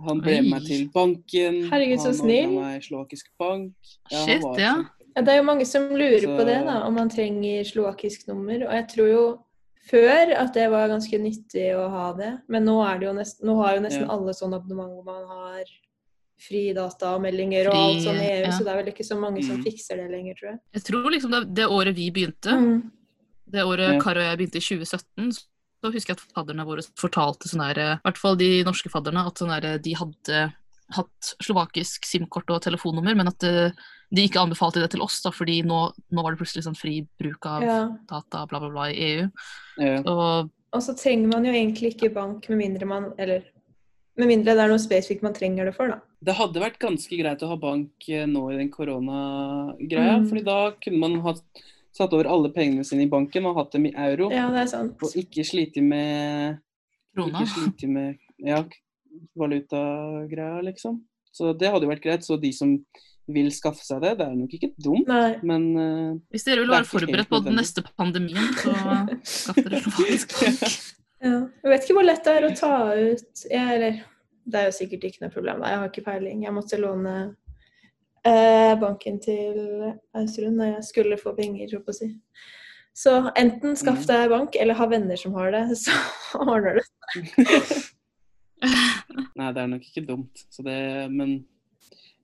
[0.03, 1.61] Han ble med meg til banken.
[1.71, 2.49] Herregud, så han snill.
[2.49, 3.93] ordna meg slovakisk bank.
[4.11, 4.73] Ja, Shit, ja.
[5.15, 8.27] Ja, det er jo mange som lurer Så- på det, da, om man trenger slovakisk
[8.27, 8.67] nummer.
[8.67, 9.23] Og jeg tror jo
[9.85, 13.45] før at det var ganske nyttig å ha det, men nå, er det jo nesten,
[13.45, 14.13] nå har jo nesten Ja.
[14.15, 15.63] alle sånne abonnement hvor man har
[16.37, 18.51] fri data og meldinger og alt sånn i EU, ja.
[18.51, 19.63] så det er vel ikke så mange som Mm.
[19.63, 20.59] fikser det lenger, tror jeg.
[20.73, 22.91] Jeg tror liksom det, det året vi begynte, Mm.
[23.49, 23.99] det året Ja.
[24.01, 27.79] Kari og jeg begynte i 2017, så husker jeg at fadderne våre fortalte sånn der,
[27.95, 30.53] i hvert fall de norske fadderne, at sånn der, de hadde
[30.93, 33.71] hatt slovakisk SIM-kort og telefonnummer, men at eh,
[34.13, 35.79] de ikke anbefalte det til oss, da, fordi nå,
[36.13, 37.79] nå var det plutselig sånn fri bruk av Ja.
[38.09, 39.29] data bla, bla, bla i EU.
[39.81, 40.01] Ja.
[40.05, 43.43] Og Og så trenger man jo egentlig ikke bank med mindre man Eller
[44.17, 45.99] med mindre det er noe spesifikt man trenger det for, da.
[46.23, 50.29] Det hadde vært ganske greit å ha bank eh, nå i den koronagreia, Mm.
[50.29, 51.41] fordi da kunne man hatt
[51.95, 54.29] satt over alle pengene sine i banken og hatt dem i euro.
[54.31, 54.97] Ja, det er sant.
[55.01, 56.59] Og ikke slite med
[57.15, 57.39] krona.
[57.39, 58.63] Ikke slite med ja,
[59.37, 61.01] valutagreia, liksom.
[61.35, 62.23] Så det hadde jo vært greit.
[62.25, 62.75] Så de som
[63.27, 65.31] vil skaffe seg det, det er nok ikke dumt, Nei.
[65.41, 68.75] men uh, Hvis dere vil er være forberedt på den neste pandemien, så
[69.25, 70.75] skaff dere slovakisk bank.
[71.25, 71.39] Ja.
[71.63, 73.95] Jeg vet ikke hvor lett det er å ta ut jeg, Eller
[74.45, 75.63] det er jo sikkert ikke noe problem.
[75.65, 76.43] Jeg har ikke peiling.
[76.45, 77.13] Jeg måtte låne
[78.27, 79.55] eh, banken til
[80.19, 82.11] Austrund når jeg skulle få penger, holdt på å si.
[82.93, 84.07] Så enten skaff Mm.
[84.11, 85.95] deg bank, eller ha venner som har det, så
[86.45, 86.83] ordner du
[89.35, 90.45] Nei, det er nok ikke dumt.
[90.53, 90.77] Så det,
[91.11, 91.37] men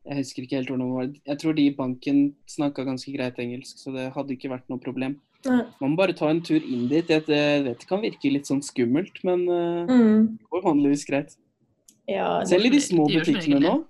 [0.07, 1.09] jeg husker ikke helt hvordan det var.
[1.33, 4.81] Jeg tror de i banken snakka ganske greit engelsk, så det hadde ikke vært noe
[4.81, 5.19] problem.
[5.45, 5.61] Nei.
[5.81, 7.07] Man må bare ta en tur inn dit.
[7.09, 10.27] Jeg vet det kan virke litt sånn skummelt, men eh, Mm.
[10.37, 11.35] det går vanligvis greit.
[12.09, 13.85] Ja, Selv i de små de butikkene nå,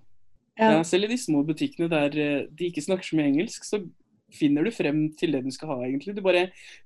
[0.60, 0.72] ja.
[0.78, 3.82] ja, selv i de små butikkene der eh, de ikke snakker så mye engelsk, så
[4.32, 6.14] finner du frem til det du skal ha, egentlig.
[6.16, 6.46] Du bare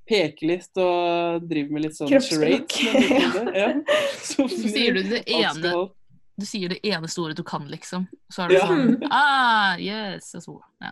[0.09, 2.73] peker litt og driver med litt sånn charades.
[4.25, 5.73] Så sier du det ene.
[6.39, 8.07] Du sier det eneste ordet du kan, liksom.
[8.29, 8.67] Så er det Ja.
[8.67, 10.33] sånn Ah, yes!
[10.35, 10.91] og Så, ja.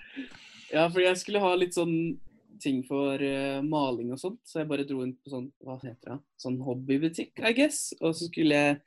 [0.73, 2.17] Ja, for jeg skulle ha litt sånn
[2.63, 6.13] ting for uh, maling og sånt, så jeg bare dro inn på sånn, hva heter
[6.13, 7.93] det, sånn hobbybutikk, I guess.
[7.99, 8.81] Og så skulle jeg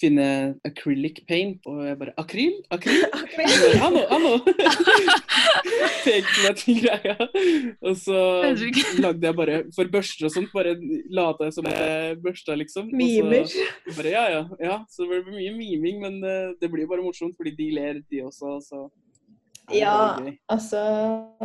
[0.00, 0.26] finne
[0.66, 2.58] acrylic paint, og jeg bare, akryl?
[2.74, 3.06] Akryl?
[3.36, 4.32] Bare, Anno, anno!
[6.04, 7.16] Pekte meg til greia.
[7.82, 8.18] Og så
[9.00, 10.76] lagde jeg bare, for børster og sånt, bare
[11.12, 12.92] lata jeg som jeg børsta, liksom.
[12.96, 13.48] Mimer.
[13.88, 14.78] Bare, ja, ja, ja.
[14.92, 18.22] Så det ble mye miming, men eh, det blir bare morsomt, fordi de ler, de
[18.26, 18.86] også, så
[19.74, 20.14] Ja,
[20.52, 20.78] altså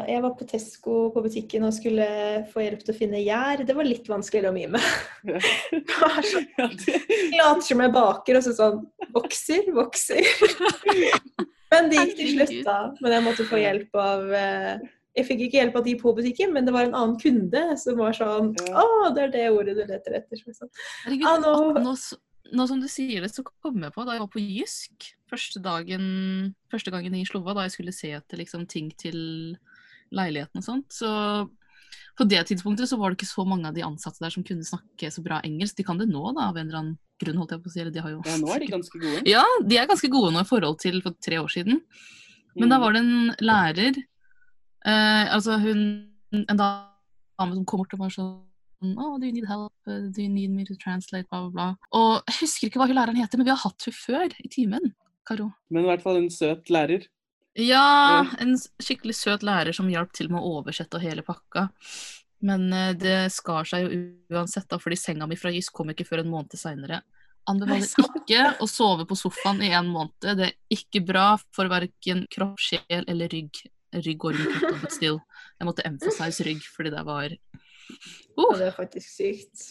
[0.06, 2.06] Jeg var på Tesco på butikken og skulle
[2.52, 3.64] få hjelp til å finne gjær.
[3.66, 4.82] Det var litt vanskeligere å mime.
[7.42, 8.82] Later som jeg baker, og så sånn
[9.16, 10.22] Vokser, vokser.
[11.72, 12.78] Men det gikk til slutt, da.
[13.02, 14.74] Men jeg måtte få hjelp av eh,
[15.18, 18.00] Jeg fikk ikke hjelp av de på butikken, men det var en annen kunde som
[18.00, 20.44] var sånn Å, det er det ordet du leter etter.
[20.52, 20.72] Sånn,
[21.06, 21.96] Herregud, Ah, nå- nå,
[22.60, 25.62] nå som du sier det, så kom jeg på da jeg var på Jysk første,
[25.64, 26.04] dagen,
[26.72, 29.18] første gangen i Slova, da jeg skulle se etter liksom, ting til
[30.12, 30.92] leiligheten og sånt.
[30.94, 31.10] Så
[32.20, 34.68] på det tidspunktet så var det ikke så mange av de ansatte der som kunne
[34.68, 35.78] snakke så bra engelsk.
[35.80, 37.82] De kan det nå, da, av en eller annen grunn, holdt jeg på å si.
[37.84, 39.24] Eller de har jo ja, nå er de ganske gode.
[39.36, 41.82] Ja, de er ganske gode nå i forhold til for tre år siden.
[42.60, 45.84] Men da var det en lærer eh, Altså hun
[46.36, 48.42] En dame som kom bort og var sånn
[48.82, 49.72] Oh, do you need help?
[49.86, 51.28] Do you need me to translate?
[51.30, 51.66] Bla, bla, bla.
[51.94, 54.50] Og jeg husker ikke hva hun læreren heter, men vi har hatt henne før i
[54.50, 54.88] timen.
[55.28, 55.52] Karo.
[55.70, 57.08] Men i hvert fall en søt lærer.
[57.60, 58.26] Ja, Ja.
[58.40, 61.70] en skikkelig søt lærer som hjalp til med å oversette hele pakka.
[62.42, 64.00] Men eh, det skar seg jo
[64.34, 67.02] uansett, da, fordi senga mi fra Jysk kom ikke før en måned seinere.
[67.50, 70.14] Anbefaler ikke å sove på sofaen i en måned.
[70.22, 73.64] Det er ikke bra for verken kropp, sjel eller rygg.
[73.92, 75.20] Rygg og rygg, still.
[75.60, 79.66] Jeg måtte emphasize rygg, fordi det var uh, det er faktisk sykt.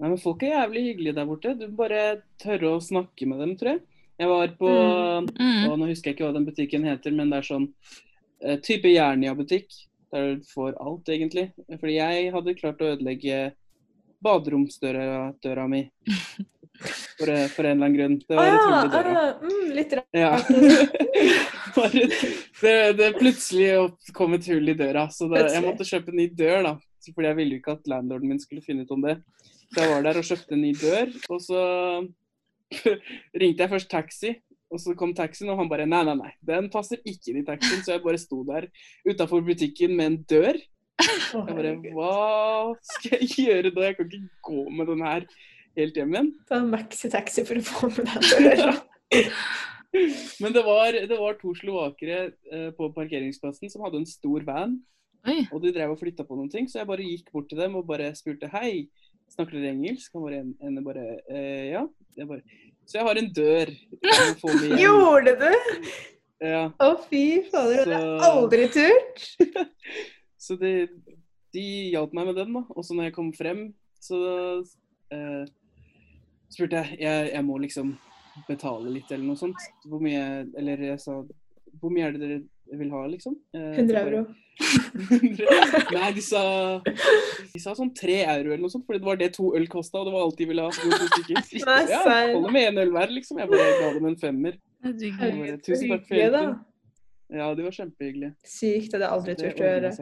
[0.00, 1.52] Nei, men Folk er jævlig hyggelige der borte.
[1.58, 3.82] Du bare tørre å snakke med dem, tror jeg.
[4.20, 5.64] Jeg var på mm.
[5.70, 8.92] og Nå husker jeg ikke hva den butikken heter, men det er sånn uh, type
[8.92, 9.74] Jernia-butikk.
[10.14, 11.48] Der du får alt, egentlig.
[11.80, 13.38] Fordi jeg hadde klart å ødelegge
[14.24, 15.86] baderomsdøra døra mi.
[17.14, 18.14] For, eh, for en eller annen grunn.
[18.26, 18.54] Det var ja!
[18.58, 19.10] utrolig døra.
[19.20, 20.08] ah, mm, litt rart.
[20.10, 20.32] Ja.
[22.60, 26.26] Det, det plutselig kom et hull i døra, så da, jeg måtte kjøpe en ny
[26.34, 26.58] dør.
[26.66, 26.74] da.
[27.12, 29.18] Fordi jeg ville jo ikke at landlorden min skulle finne ut om det.
[29.70, 31.62] Så jeg var der og kjøpte en ny dør, og så
[33.40, 34.34] ringte jeg først taxi.
[34.74, 37.46] Og så kom taxien, og han bare nei, nei, nei, den passer ikke inn i
[37.46, 37.82] taxien.
[37.84, 38.66] Så jeg bare sto der
[39.06, 40.58] utafor butikken med en dør.
[41.04, 42.14] Jeg bare hva
[42.94, 43.84] skal jeg gjøre da?
[43.88, 45.28] Jeg kan ikke gå med den her
[45.78, 46.32] helt hjem igjen.
[46.48, 48.74] Ta en maxi-taxi for å få med deg døra.
[50.42, 52.18] Men det var, det var to slovakere
[52.50, 54.74] eh, på parkeringsplassen som hadde en stor van.
[55.24, 55.44] Oi.
[55.54, 57.78] Og de drev og flytta på noen ting, så jeg bare gikk bort til dem
[57.78, 58.88] og bare spurte hei,
[59.32, 60.10] snakker dere engelsk?
[60.16, 61.84] Han bare, en, en bare eh, ja.
[62.14, 62.42] Jeg bare,
[62.86, 63.70] så jeg har en dør.
[64.84, 65.50] Gjorde du?
[66.44, 67.84] Ja, Å, fy fader.
[67.88, 69.22] Det har jeg Så- aldri turt.
[70.44, 70.72] så de,
[71.56, 72.64] de hjalp meg med den, da.
[72.74, 73.62] Og så når jeg kom frem,
[74.02, 74.18] så
[75.14, 75.44] eh,
[76.52, 77.94] spurte jeg, jeg Jeg må liksom
[78.48, 79.62] betale litt, eller noe sånt.
[79.88, 80.24] Hvor mye
[80.58, 81.20] Eller jeg sa
[81.80, 82.40] Hvor mye er det dere
[82.72, 83.36] vil ha, liksom?
[83.54, 84.24] Eh, 100 euro.
[85.94, 86.42] Nei, de sa,
[86.84, 90.00] de sa sånn tre euro eller noe sånt, fordi det var det to øl kosta,
[90.00, 90.70] og det var alt de ville ha.
[90.70, 91.66] for to stykker.
[91.68, 92.02] Nei, Ja,
[92.34, 93.40] holder med én øl hver, liksom.
[93.42, 94.58] Jeg bare ga dem en femmer.
[94.84, 96.54] Bare, Tusen takk for hjelpen.
[97.34, 98.34] Ja, de var kjempehyggelige.
[98.46, 98.90] Sykt.
[98.92, 99.92] Det hadde jeg aldri turt å gjøre.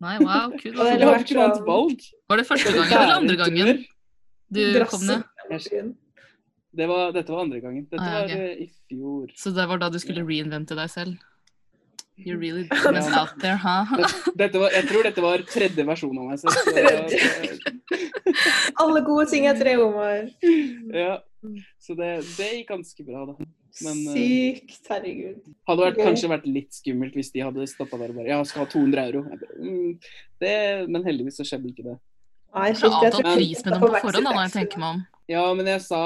[0.00, 0.76] Nei, wow, kult.
[0.76, 2.04] Og det vært ikke annet sånn- valg.
[2.30, 3.82] Var det første gangen er eller andre gangen
[4.50, 5.90] du kom ned?
[6.70, 7.84] Det var, dette var andre gangen.
[7.90, 8.30] Dette Ah, ja, ok.
[8.30, 9.32] var eh, i fjor.
[9.36, 11.18] Så det var da du skulle reinvente deg selv?
[12.26, 12.90] You really Ja.
[12.92, 13.86] went out there, huh?
[14.40, 16.52] Dette var, jeg tror dette var tredje versjon av meg selv.
[18.30, 20.28] Så, Alle gode ting er tre, Omar.
[20.94, 21.16] ja.
[21.80, 23.34] så det, det gikk ganske bra, da.
[23.84, 24.16] Men, eh,
[24.60, 24.80] Sykt.
[24.90, 25.38] Herregud.
[25.68, 28.64] Hadde vært, kanskje vært litt skummelt hvis de hadde stoppa der og bare Ja, skal
[28.64, 29.22] ha 200 euro.
[29.30, 29.94] Bare, mm,
[30.42, 30.54] det,
[30.90, 31.96] men heldigvis så skjedde ikke det.
[32.50, 35.02] Nei, jeg har avtalt pris med dem på forhånd, da, når jeg tenker meg om.
[35.30, 36.02] Ja, men jeg sa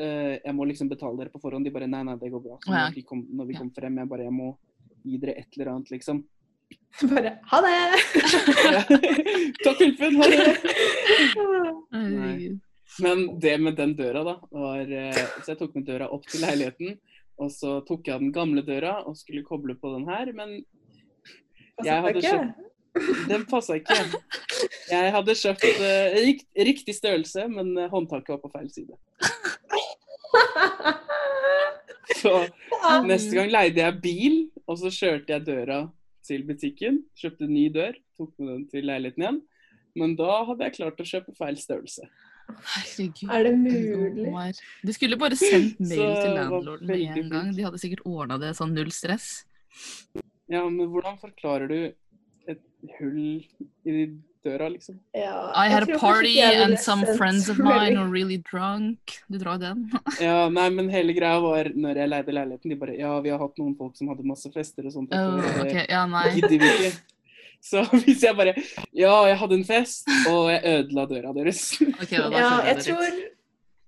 [0.00, 1.68] eh, jeg må liksom betale dere på forhånd.
[1.68, 2.58] De bare nei, nei, det går bra.
[2.64, 4.54] Så når, de kom, når vi kom frem, jeg bare jeg må
[5.04, 6.22] gi dere et eller annet, liksom.
[7.12, 7.78] Bare ha det!
[9.64, 10.16] Takk Ulfen.
[10.20, 10.44] Ha det!
[13.00, 16.42] Men det med den døra, da, var eh, Så jeg tok med døra opp til
[16.44, 16.98] leiligheten.
[17.40, 20.58] Og så tok jeg av den gamle døra og skulle koble på den her, men
[21.82, 22.68] Jeg hadde kjøpt-
[23.28, 23.96] den passa ikke.
[24.90, 28.98] Jeg hadde kjøpt uh, rikt, riktig størrelse, men eh, håndtaket var på feil side.
[32.22, 32.32] Så
[33.06, 34.36] neste gang leide jeg bil,
[34.66, 35.78] og så kjørte jeg døra
[36.26, 37.00] til butikken.
[37.18, 39.40] Kjøpte ny dør, tok med den til leiligheten igjen.
[39.98, 42.08] Men da hadde jeg klart å kjøpe feil størrelse.
[42.48, 43.30] Herregud.
[43.30, 44.54] Er det mulig?
[44.82, 47.50] Du skulle bare sendt mail Så til landlorden med en gang.
[47.56, 49.44] De hadde sikkert ordna det sånn null stress.
[50.52, 51.78] Ja, men hvordan forklarer du
[52.50, 52.62] et
[52.98, 53.20] hull
[53.86, 54.08] i
[54.44, 54.98] døra, liksom?
[55.16, 58.98] Ja, I had a party and some friends of mine were really drunk.
[59.28, 59.90] Du drar den.
[60.20, 63.40] Ja, nei, men hele greia var når jeg leide leiligheten, de bare Ja, vi har
[63.42, 65.14] hatt noen folk som hadde masse fester og sånt.
[65.14, 66.92] Oh, og ok, ja, nei.
[67.62, 68.56] Så hvis jeg bare
[68.90, 71.68] Ja, jeg hadde en fest, og jeg ødela døra deres.
[71.94, 73.18] Ok, da, da Ja, jeg tror.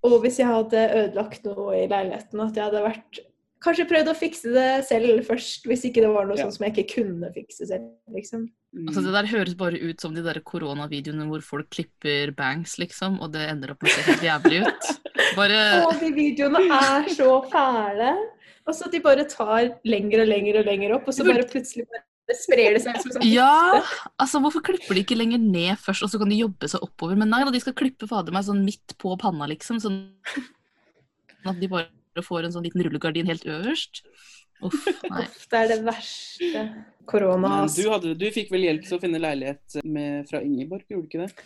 [0.05, 3.23] Og hvis jeg hadde ødelagt noe i leiligheten, at jeg hadde vært
[3.65, 6.45] Kanskje prøvd å fikse det selv først, hvis ikke det var noe Ja.
[6.45, 7.87] sånt som jeg ikke kunne fikse selv.
[8.13, 8.49] liksom.
[8.75, 8.89] Mm.
[8.91, 13.21] Altså, det der høres bare ut som de der koronavideoene hvor folk klipper bangs, liksom,
[13.23, 14.85] og det ender opp med å se helt jævlig ut.
[15.39, 18.11] Bare Og de videoene er så fæle.
[18.67, 21.45] Og så at de bare tar lenger og lenger og lenger opp, og så bare
[21.45, 23.83] plutselig bare sprer det seg som sånn Ja!
[24.19, 27.19] Altså, hvorfor klipper de ikke lenger ned først, og så kan de jobbe seg oppover?
[27.21, 29.81] Men nei da, de skal klippe fader meg sånn midt på panna, liksom.
[29.85, 29.99] Sånn
[31.45, 31.91] at de bare
[32.23, 34.05] får en sånn liten rullegardin helt øverst.
[34.63, 35.25] Uff, nei.
[35.51, 36.61] Det er det verste.
[37.05, 37.49] Korona.
[37.65, 37.83] Altså.
[37.83, 41.11] du, hadde, du fikk vel hjelp til å finne leilighet med, fra Ingeborg, gjorde du
[41.11, 41.45] ikke det?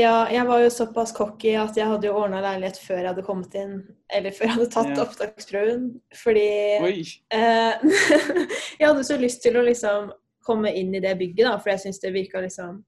[0.00, 3.26] Ja, jeg var jo såpass cocky at jeg hadde jo ordna leilighet før jeg hadde
[3.28, 3.76] kommet inn.
[4.10, 5.04] Eller før jeg hadde tatt Ja.
[5.04, 5.84] opptaksprøven.
[6.24, 6.48] Fordi
[6.88, 6.96] Oi!
[7.38, 7.86] eh,
[8.80, 10.10] jeg hadde så lyst til å liksom
[10.46, 12.82] komme inn i det bygget, da, for jeg syns det virka liksom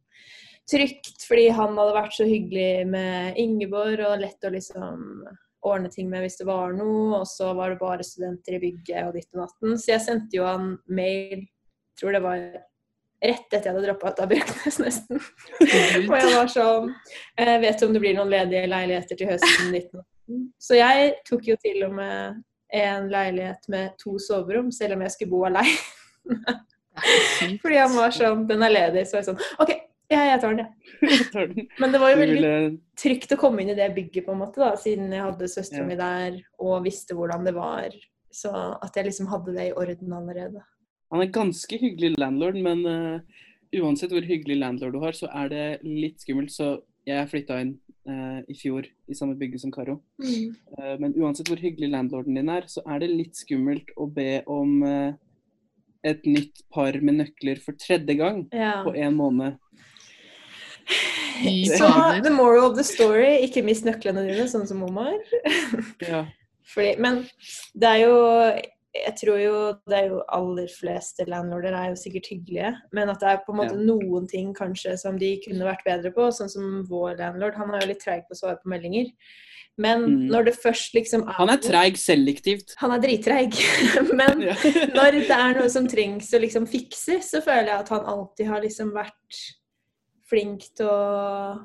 [0.71, 1.23] trygt.
[1.29, 5.23] Fordi han hadde vært så hyggelig med Ingeborg, og lett å liksom
[5.67, 7.21] ordne ting med hvis det var noe.
[7.21, 9.79] Og så var det bare studenter i bygget og ditt og natten.
[9.79, 11.47] Så jeg sendte jo han mail,
[11.99, 12.43] tror det var
[13.19, 15.23] rett etter jeg hadde droppa ut av Bjørknes, nesten.
[15.59, 16.93] Og jeg var sånn
[17.39, 20.47] Jeg vet om det blir noen ledige leiligheter til høsten 1918.
[20.61, 22.43] Så jeg tok jo til og med
[22.79, 26.59] en leilighet med to soverom, selv om jeg skulle bo alene.
[27.63, 29.07] Fordi han var sånn Den er ledig.
[29.07, 29.73] Så var jeg sånn OK,
[30.11, 30.65] ja, jeg tar den,
[31.03, 31.11] jeg.
[31.13, 31.67] Jeg tar den.
[31.81, 32.53] Men det var jo veldig
[32.99, 35.83] trygt å komme inn i det bygget, på en måte, da, siden jeg hadde søstera
[35.85, 35.89] Ja.
[35.91, 37.93] mi der og visste hvordan det var.
[38.33, 40.61] Så at jeg liksom hadde det i orden allerede.
[41.13, 43.21] Han er ganske hyggelig landlord, men uh,
[43.81, 46.53] uansett hvor hyggelig landlord du har, så er det litt skummelt.
[46.53, 46.75] Så
[47.09, 47.71] jeg flytta inn
[48.09, 49.99] uh, i fjor i samme bygge som Karo.
[50.21, 54.43] Eh, men uansett hvor hyggelig landlorden din er, så er det litt skummelt å be
[54.45, 54.83] om
[56.07, 58.83] et nytt par med nøkler for tredje gang Ja.
[58.85, 59.57] på én måned.
[60.89, 65.15] Så the moral of the story, ikke mist nøklene dine, sånn som Omar.
[66.03, 66.25] Ja.
[66.69, 67.23] Fordi, men
[67.79, 68.17] det er jo
[68.99, 73.21] Jeg tror jo det er jo aller fleste landlorder er jo sikkert hyggelige, men at
[73.21, 73.85] det er på en måte Ja.
[73.85, 77.55] noen ting kanskje som de kunne vært bedre på, sånn som vår landlord.
[77.61, 79.13] Han er jo litt treig på å svare på meldinger.
[79.79, 80.29] Men Mm.
[80.33, 82.75] når det først liksom er Han er treig selektivt.
[82.79, 83.55] Han er drittreig.
[84.21, 84.55] men Ja.
[84.97, 88.47] når det er noe som trengs å liksom fikse, så føler jeg at han alltid
[88.49, 89.39] har liksom vært
[90.29, 91.59] flink til å,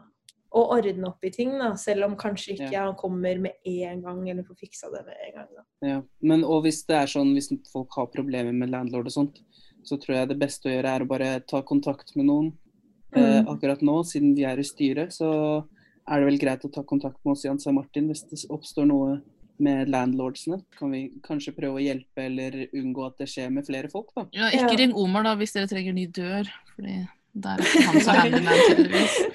[0.53, 1.71] å ordne opp i ting, da.
[1.79, 5.33] Selv om kanskje ikke han kommer med en gang, eller får fiksa det med en
[5.39, 5.49] gang.
[5.57, 5.63] Da.
[5.87, 6.01] Ja.
[6.21, 9.41] Men og hvis det er sånn, hvis folk har problemer med landlord og sånt,
[9.83, 12.53] så tror jeg det beste å gjøre er å bare ta kontakt med noen.
[13.15, 13.47] Eh, Mm.
[13.51, 15.27] akkurat nå, siden vi er i styret, så
[16.09, 18.87] er det vel greit å ta kontakt med oss i og Martin hvis det oppstår
[18.87, 19.21] noe
[19.59, 20.63] med landlordsene.
[20.79, 24.25] Kan vi kanskje prøve å hjelpe eller unngå at det skjer med flere folk, da.
[24.33, 24.77] Ja, ikke Ja.
[24.77, 26.49] ring Omar da, hvis dere trenger ny dør.
[26.75, 29.13] Fordi Der er ikke han så handyman, tydeligvis.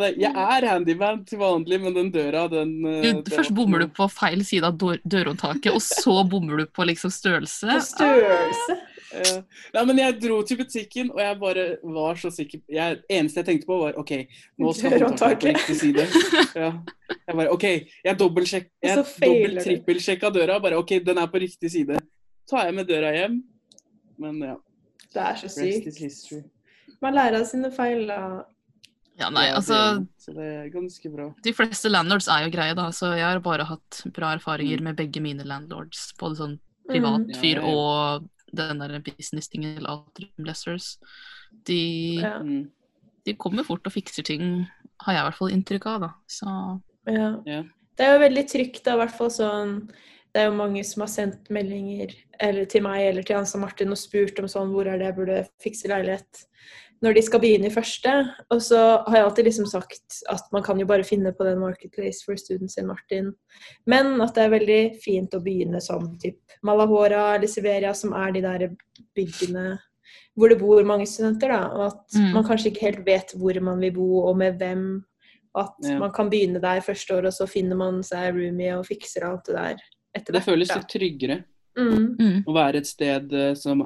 [0.00, 3.88] Det, jeg er handyman til vanlig, men den døra, den eh, Du, først bommer du
[3.94, 7.66] på feil side av dør dørhåndtaket, og så bommer du på liksom størrelse.
[7.70, 8.76] På størrelse.
[9.10, 9.38] Eh,
[9.74, 11.64] Nei, men jeg dro til butikken, og jeg bare
[11.96, 14.12] var så sikker jeg, eneste jeg tenkte på, var OK,
[14.60, 16.06] nå skal håndtaket på riktig side.
[16.60, 16.70] Ja.
[17.10, 17.66] Jeg bare OK,
[18.04, 20.60] jeg så dobbelt-trippelsjekka døra.
[20.62, 21.98] Bare OK, den er på riktig side.
[22.50, 23.40] Tar jeg med døra hjem.
[24.20, 24.56] Men ja.
[25.12, 26.44] Det er så sykt.
[27.02, 28.44] Man lærer av sine feil, da.
[29.18, 30.06] Ja, nei, Ja, det altså.
[30.18, 31.34] Så det er ganske bra.
[31.44, 34.84] De fleste landlords er jo greie, da, så jeg har bare hatt bra erfaringer Mm.
[34.84, 36.12] med begge mine landlords.
[36.18, 36.58] Både sånn
[36.88, 37.34] privat Mm.
[37.36, 37.74] fyr ja, ja.
[37.74, 40.98] og den der business-tingen til Atrium Lessers.
[41.64, 42.38] De, Ja.
[42.38, 42.70] Mm.
[43.26, 44.66] de kommer fort og fikser ting,
[45.00, 46.10] har jeg i hvert fall inntrykk av, da.
[46.28, 47.42] Så Ja.
[47.46, 47.62] Ja.
[47.96, 49.90] Det er jo veldig trygt, da, i hvert fall sånn
[50.32, 53.64] Det er jo mange som har sendt meldinger eller til meg eller til Hans og
[53.64, 56.44] Martin og spurt om sånn Hvor er det jeg burde fikse leilighet?
[57.02, 58.12] Når de skal begynne i første.
[58.52, 61.58] Og så har jeg alltid liksom sagt at man kan jo bare finne på den
[61.58, 63.30] Marketplace for Students in Martin.
[63.88, 68.32] Men at det er veldig fint å begynne som typ Malahora eller Siberia, som er
[68.36, 68.66] de der
[69.16, 69.78] byggene
[70.36, 71.62] hvor det bor mange studenter, da.
[71.74, 72.32] Og at Mm.
[72.34, 75.02] man kanskje ikke helt vet hvor man vil bo, og med hvem.
[75.56, 75.98] At Ja.
[75.98, 79.44] man kan begynne der første år, og så finner man seg roomie og fikser alt
[79.46, 79.76] det der
[80.14, 80.80] etter Det føles da.
[80.80, 81.44] litt tryggere
[81.78, 83.84] Mm, mm, å være et sted eh, som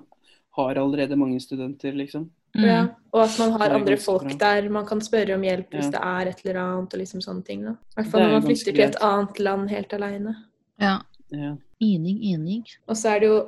[0.57, 2.31] har allerede mange studenter, liksom.
[2.57, 2.65] mm.
[2.65, 2.79] ja.
[3.13, 5.91] Og at man har andre folk der man kan spørre om hjelp hvis Ja.
[5.91, 7.61] det er et eller annet, og liksom sånne ting.
[7.69, 10.35] I hvert fall når man flytter til et annet land helt aleine.
[10.81, 10.99] ja.
[11.31, 11.57] Ja.
[11.83, 12.63] Enig, enig.
[12.89, 13.39] Og så er det jo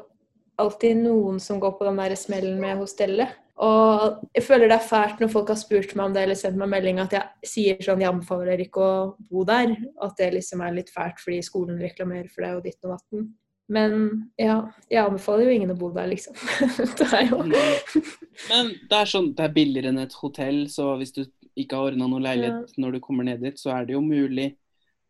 [0.59, 3.29] alltid noen som går på den der smellen med hostellet.
[3.65, 6.59] Og jeg føler det er fælt når folk har spurt meg om det eller sendt
[6.61, 8.99] meg melding at jeg sier sånn jeg anbefaler ikke å
[9.31, 9.73] bo der.
[10.05, 13.31] At det liksom er litt fælt fordi skolen reklamerer for det og ditt og datten.
[13.73, 13.97] Men
[14.39, 14.61] ja,
[14.93, 16.37] jeg anbefaler jo ingen å bo der, liksom.
[17.01, 21.17] det er jo Men det er sånn, det er billigere enn et hotell, så hvis
[21.17, 21.25] du
[21.57, 24.53] ikke har ordna noen leilighet når du kommer ned dit, så er det jo mulig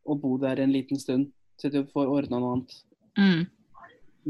[0.06, 2.78] å bo der en liten stund til du får ordna noe annet.
[3.18, 3.44] Mm.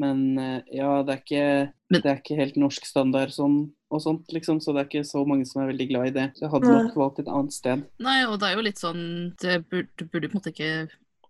[0.00, 1.46] Men eh, ja, det er ikke,
[1.94, 5.22] det er ikke helt norsk standard sånn, og sånt, liksom, så det er ikke så
[5.28, 6.26] mange som er veldig glad i det.
[6.34, 7.84] Så jeg hadde nok valgt et annet sted.
[8.02, 9.02] Nei, og det er jo litt sånn
[9.42, 10.72] det burde, Du burde på en måte ikke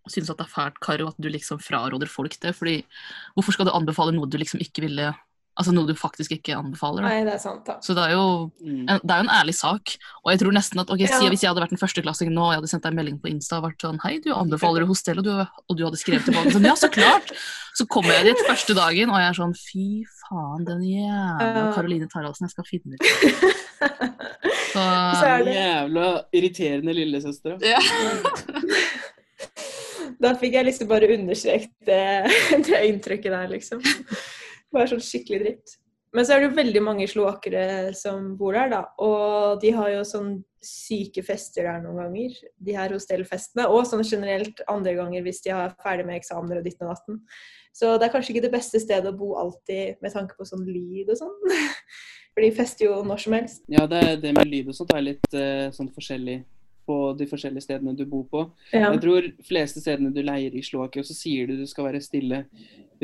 [0.06, 2.54] synes at det er fælt, Karo, at du liksom fraråder folk det.
[2.56, 2.76] fordi
[3.34, 5.12] hvorfor skal du anbefale noe du liksom ikke ville
[5.56, 7.00] Altså noe du faktisk ikke anbefaler?
[7.00, 7.08] Da?
[7.08, 7.78] Nei, det er sant, da.
[7.80, 8.24] Så det er jo
[8.60, 8.82] Mm.
[8.92, 9.94] en, det er jo en ærlig sak.
[10.24, 11.20] Og jeg tror nesten at ok, Ja.
[11.30, 13.30] Hvis jeg hadde vært en førsteklassing nå og jeg hadde sendt deg en melding på
[13.32, 16.24] Insta og vært sånn Hei, du anbefaler jo hostell, og du, og du hadde skrevet
[16.28, 17.32] tilbake sånn Ja, så klart!
[17.76, 22.08] Så kommer jeg dit første dagen, og jeg er sånn Fy faen, den jævla Karoline
[22.12, 23.04] Taraldsen, jeg skal finne ut.
[24.76, 27.56] Så, Så er det- Jævla irriterende lillesøster.
[27.64, 27.80] ja.
[30.20, 32.32] Da fikk jeg liksom bare understreket det,
[32.66, 33.82] det inntrykket der, liksom.
[34.74, 35.76] Bare sånn skikkelig dritt.
[36.16, 38.82] Men så er det jo veldig mange slovakere som bor der, da.
[39.04, 40.30] Og de har jo sånn
[40.64, 42.38] syke fester der noen ganger.
[42.64, 43.66] De her hostellfestene.
[43.68, 47.20] Og sånn generelt andre ganger hvis de er ferdig med eksamener og ditten og datten.
[47.76, 50.64] Så det er kanskje ikke det beste stedet å bo alltid med tanke på sånn
[50.64, 51.36] lyd og sånn.
[52.32, 53.62] For de fester jo når som helst.
[53.72, 56.40] Ja, det, det med lyd og sånt er litt uh, sånn forskjellig
[56.86, 58.42] på de forskjellige stedene du bor på.
[58.72, 58.90] Ja.
[58.92, 62.44] Jeg tror fleste stedene du leier i Slovakia, så sier du du skal være stille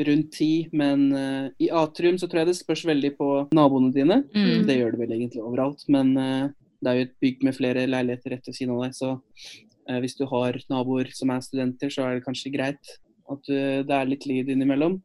[0.07, 4.23] rundt ti, men uh, i atrium så tror jeg det spørs veldig på naboene dine.
[4.33, 4.65] Mm.
[4.67, 6.49] Det gjør det vel egentlig overalt, men uh,
[6.83, 9.99] det er jo et bygg med flere leiligheter rett ved siden av deg, så uh,
[10.03, 12.97] hvis du har naboer som er studenter, så er det kanskje greit
[13.31, 14.97] at det er litt lyd innimellom.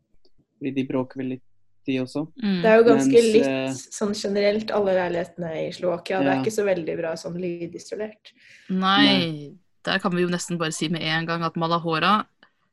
[0.58, 1.44] Fordi de bråker vel litt,
[1.88, 2.24] de også.
[2.42, 2.58] Mm.
[2.62, 6.22] Det er jo ganske Mens, eh, sånn generelt alle leilighetene i Slovakia.
[6.22, 8.34] Det er ikke så veldig bra sånn lydisolert.
[8.70, 9.54] Nei,
[9.88, 12.20] der kan vi jo nesten bare si med en gang at Malahora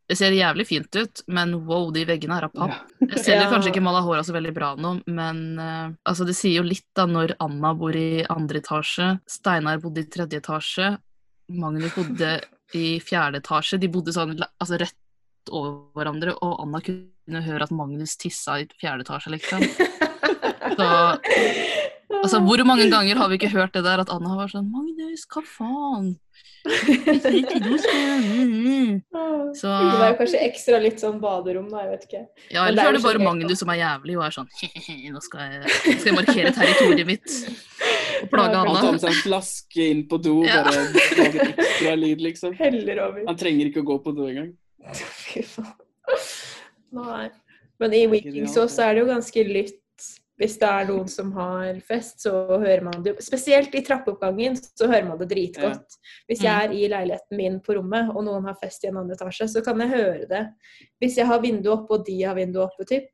[0.05, 2.91] det ser jævlig fint ut, men wow, de veggene er av papp.
[3.01, 3.49] Jeg selger Ja.
[3.49, 7.07] kanskje ikke Malahora så veldig bra nå, men uh, altså, det sier jo litt da
[7.09, 10.91] når Anna bor i andre etasje, Steinar bodde i tredje etasje,
[11.49, 12.35] Magnus bodde
[12.77, 13.79] i fjerde etasje.
[13.81, 14.97] De bodde sånn altså, rett
[15.51, 19.65] over hverandre, og Anna kunne høre at Magnus tissa i fjerde etasje, liksom.
[20.75, 20.85] Så
[22.23, 25.25] altså, hvor mange ganger har vi ikke hørt det der at Anna var sånn Magnus,
[25.29, 26.15] hva faen?
[29.55, 31.83] Så- Det var kanskje ekstra litt sånn baderom, da.
[31.85, 32.21] Jeg vet ikke.
[32.51, 34.49] Ja, eller det så er det bare Magnus som er jævlig og er sånn
[35.15, 37.29] Nå skal jeg, skal jeg markere territoriet mitt
[38.23, 38.73] og plage Anna.
[38.73, 40.63] Han tar med seg en flaske inn på do, Ja.
[40.65, 40.83] bare
[41.21, 42.55] lager ekstra lyd, liksom.
[42.59, 44.51] Han trenger ikke å gå på do engang.
[44.93, 45.73] Fy faen.
[46.95, 47.29] Nei.
[47.79, 49.81] Men i Vikings også er det jo ganske lytt.
[50.35, 53.13] Hvis det er noen som har fest, så hører man det.
[53.23, 55.95] Spesielt i trappeoppgangen så hører man det dritgodt.
[56.27, 59.15] Hvis jeg er i leiligheten min på rommet, og noen har fest i en annen
[59.15, 60.41] etasje, så kan jeg høre det.
[60.99, 63.07] Hvis jeg har vinduet oppe, og de har vinduet oppe, typ,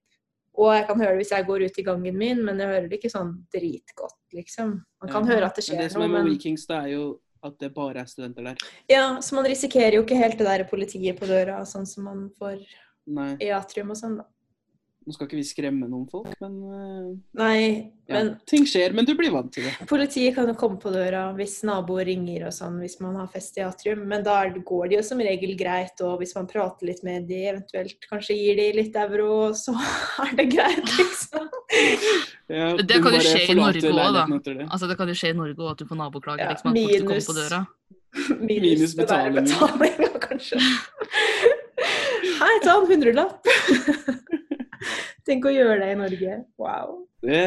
[0.58, 2.88] Og jeg kan høre det hvis jeg går ut i gangen min, men jeg hører
[2.90, 4.74] det ikke sånn dritgodt, liksom.
[5.00, 5.36] Man kan Ja.
[5.36, 7.20] høre at det skjer noe, Men det som er med men Vikings, det er jo
[7.42, 8.66] at det bare er studenter der.
[8.92, 12.28] Ja, så man risikerer jo ikke helt det der politiet på døra, sånn som man
[12.40, 12.62] får
[13.12, 14.28] Nei, i atrium og sånn, da.
[15.02, 17.06] Nå skal ikke vi skremme noen folk, men eh,
[17.40, 17.62] Nei,
[18.06, 18.14] ja.
[18.20, 18.94] men ting skjer.
[18.94, 19.72] Men du blir vant til det.
[19.90, 23.58] Politiet kan jo komme på døra hvis naboer ringer og sånn, hvis man har fest
[23.58, 27.02] i atrium, men da går det jo som regel greit, og hvis man prater litt
[27.08, 29.74] med de, eventuelt kanskje gir de litt euro, så
[30.28, 31.50] er det greit, liksom.
[32.52, 34.26] Ja, Det kan jo skje i Norge også, da.
[34.52, 34.58] det.
[34.70, 36.46] Altså, det kan jo skje i Norge òg at du får naboklager.
[36.46, 37.64] Ja, liksom, at politiet kommer minus- på døra.
[38.38, 40.62] Minus minus betalinga, kanskje.
[42.42, 43.48] Hei, ta en hundrelapp!
[45.32, 46.38] Tenk å gjøre det i Norge.
[46.60, 46.96] Wow.
[47.24, 47.42] Det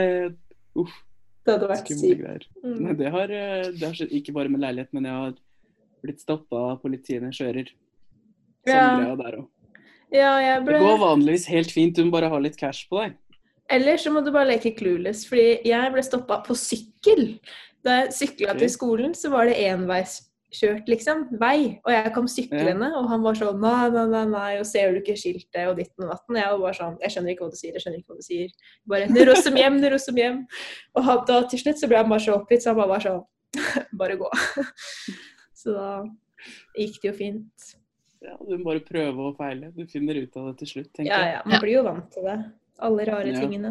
[0.80, 0.95] uff,
[1.45, 2.47] Det hadde vært sykt.
[2.64, 2.95] Mm.
[2.97, 5.35] Det har, eh, det har skjedd ikke bare med leilighet, men jeg har
[6.05, 7.74] blitt stoppa av politiet når jeg kjører.
[8.64, 9.16] Samme Ja.
[9.20, 9.49] der òg.
[10.14, 13.16] Ja, jeg Det går vanligvis helt fint, du må bare ha litt cash på deg.
[13.68, 17.41] Eller så må du bare leke clueless, fordi jeg ble stoppa på sykkel.
[17.85, 19.57] Da jeg sykla til skolen, så var det
[20.55, 21.25] enveiskjørt, liksom.
[21.41, 21.81] Vei.
[21.85, 25.01] Og jeg kom syklende, og han var sånn nei, nei, nei, nei, og ser du
[25.01, 26.37] ikke skiltet og ditten og datten?
[26.39, 28.27] Jeg var bare sånn Jeg skjønner ikke hva du sier, jeg skjønner ikke hva du
[28.27, 28.51] sier.
[28.87, 30.43] Bare Dere som hjem, dere som hjem.
[30.95, 33.07] Og han, da til slutt så ble han bare så oppgitt, så han var bare
[33.09, 33.25] sånn
[34.01, 34.31] Bare gå.
[35.65, 36.03] Så da
[36.77, 37.69] gikk det jo fint.
[38.25, 39.71] Ja, du må bare prøve og feile.
[39.73, 41.43] Du finner ut av det til slutt, tenker Ja, ja.
[41.49, 42.35] Man blir jo vant til det.
[42.85, 43.41] Alle rare Ja.
[43.41, 43.71] tingene.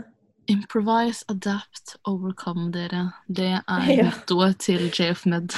[0.50, 3.04] Improvise, adapt, overcome, dere.
[3.30, 4.08] Det er Ja.
[4.10, 5.54] mottoet til JF Med.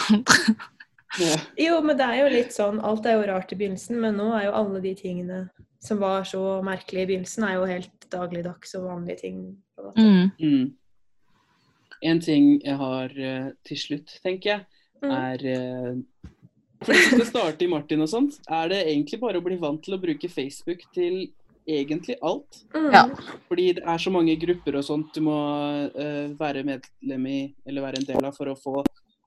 [1.66, 4.32] Jo, men det er jo litt sånn Alt er jo rart i begynnelsen, men nå
[4.38, 5.45] er jo alle de tingene
[5.86, 9.43] som var så merkelige i begynnelsen, er jo helt dagligdags og vanlige ting.
[9.76, 10.01] på en måte.
[10.01, 10.32] Mm.
[10.39, 10.74] Mm.
[12.11, 14.66] En ting jeg har uh, til slutt, tenker jeg,
[15.03, 15.11] Mm.
[15.11, 15.97] er uh,
[16.86, 19.95] For å starte i Martin og sånt, er det egentlig bare å bli vant til
[19.95, 21.28] å bruke Facebook til
[21.68, 22.61] egentlig alt.
[22.76, 22.91] Mm.
[22.93, 23.03] Ja.
[23.49, 25.36] Fordi det er så mange grupper og sånt du må
[25.95, 28.84] uh, være medlem i, eller være en del av for å få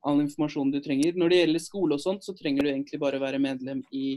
[0.08, 1.16] all informasjonen du trenger.
[1.18, 4.16] Når det gjelder skole og sånt, så trenger du egentlig bare være medlem i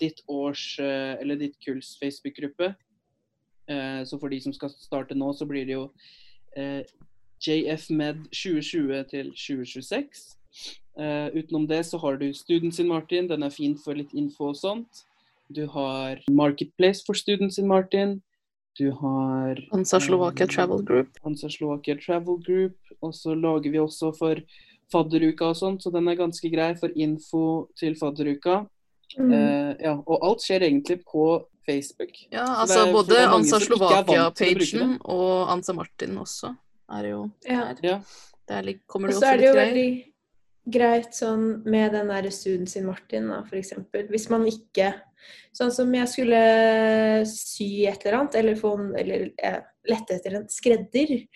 [0.00, 2.74] ditt års, eh, eller ditt kulls Facebook-gruppe.
[3.70, 5.86] Eh, så for de som skal starte nå, så blir det jo
[6.56, 6.82] eh,
[7.40, 10.24] JFMed 2020 til 2026.
[10.98, 14.50] Eh, utenom det så har du Students in Martin, den er fin for litt info
[14.50, 15.04] og sånt.
[15.50, 18.20] Du har Marketplace for Students in Martin.
[18.78, 21.18] Du har Hansa Slovakia Travel Group.
[21.24, 22.76] Hansa Slovakia Travel Group.
[23.02, 24.38] Og så lager vi også for
[24.92, 28.66] fadderuka og sånt, så den er ganske grei for info til fadderuka.
[29.18, 29.32] Mm.
[29.34, 31.24] Eh, ja, og alt skjer egentlig på
[31.66, 32.12] Facebook.
[32.32, 36.54] Ja, altså er- både Ansa Slovakia-pagen og Ansa Martin også
[36.90, 37.72] er jo Ja.
[37.74, 37.76] der.
[37.82, 38.00] Ja.
[38.48, 39.74] Der kommer det også er det jo litt greier.
[39.74, 40.04] veldig
[40.70, 44.08] greit sånn med den der studien sin Martin, da, for eksempel.
[44.08, 44.94] Hvis man ikke
[45.52, 50.36] Sånn som jeg skulle sy et eller annet, eller, få, en- eller eh, lette etter
[50.36, 51.26] en skredder.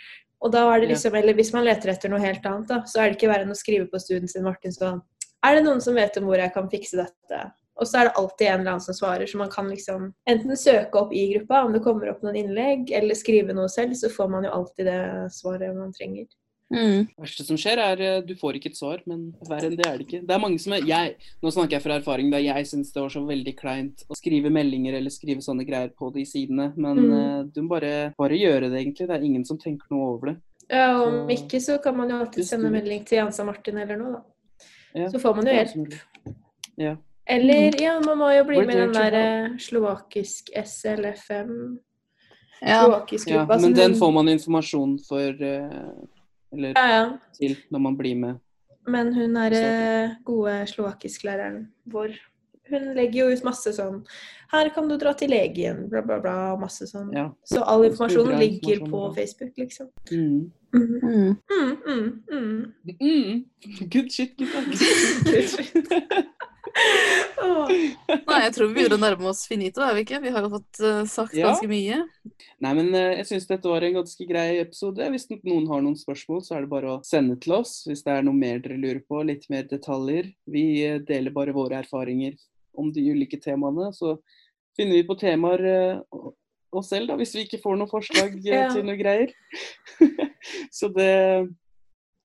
[0.45, 3.01] Og da er det liksom, eller hvis man leter etter noe helt annet, da, så
[3.01, 5.01] er det ikke verre enn å skrive på studien sin Martin sånn
[5.45, 7.41] Er det noen som vet om hvor jeg kan fikse dette?
[7.81, 10.59] Og så er det alltid en eller annen som svarer, så man kan liksom enten
[10.61, 14.13] søke opp i gruppa om det kommer opp noen innlegg, eller skrive noe selv, så
[14.13, 15.01] får man jo alltid det
[15.35, 16.29] svaret man trenger.
[16.73, 17.05] Mm.
[17.07, 19.87] Det verste som skjer, er eh, du får ikke et svar, men verre enn det
[19.87, 20.21] er det ikke.
[20.27, 21.13] Det er mange som er, jeg,
[21.45, 24.51] Nå snakker jeg fra erfaring, da jeg syns det var så veldig kleint å skrive
[24.51, 27.13] meldinger eller skrive sånne greier på de sidene, men Mm.
[27.13, 29.07] uh, du må bare, bare gjøre det, egentlig.
[29.09, 30.37] Det er ingen som tenker noe over det.
[30.71, 33.79] Ja, og om Så- ikke så kan man jo alltid sende melding til Jansa Martin
[33.79, 34.23] eller noe, da.
[34.95, 35.09] Ja.
[35.11, 36.01] Så får man jo hjelp.
[36.79, 36.97] Ja.
[37.27, 41.79] Eller ja, man må jo bli med i den derre der eh, slovakisk SLFM.
[42.63, 42.85] Ja.
[42.85, 45.33] Slovakisk ja, men den får man informasjon for
[46.55, 47.05] Eller Ja, ja.
[47.37, 48.41] til når man blir med.
[48.87, 52.15] Men hun er eh, gode slovakisk-læreren vår.
[52.71, 53.99] Hun legger jo ut masse sånn
[54.49, 56.37] Her kan du dra til legen, bla, bla, bla.
[56.55, 57.11] og Masse sånn.
[57.13, 57.27] Ja.
[57.45, 59.03] Så all informasjonen ligger på.
[59.17, 59.91] Facebook, liksom.
[60.11, 60.53] Mm.
[60.75, 61.01] Mhm.
[61.03, 61.37] Mm.
[61.51, 62.95] Mm, mm, mm.
[63.01, 63.45] Mm.
[63.93, 64.63] Good shit, gutta.
[65.29, 66.25] Good shit.
[67.45, 70.21] Nei, jeg tror vi begynner å nærme oss finito, er vi ikke?
[70.25, 71.51] Vi har jo fått eh, sagt Ja.
[71.51, 71.99] ganske mye.
[72.65, 75.09] Nei, men eh, jeg syns dette var en ganske grei episode.
[75.15, 77.83] Hvis noen har noen spørsmål, så er det bare å sende til oss.
[77.89, 80.31] Hvis det er noe mer dere lurer på, litt mer detaljer.
[80.51, 82.39] Vi eh, deler bare våre erfaringer
[82.79, 83.91] om de ulike temaene.
[83.95, 84.17] Så
[84.77, 85.63] finner vi på temaer
[86.75, 88.65] oss selv, da, hvis vi ikke får noen forslag Ja.
[88.75, 89.31] til noe greier.
[90.75, 91.13] så det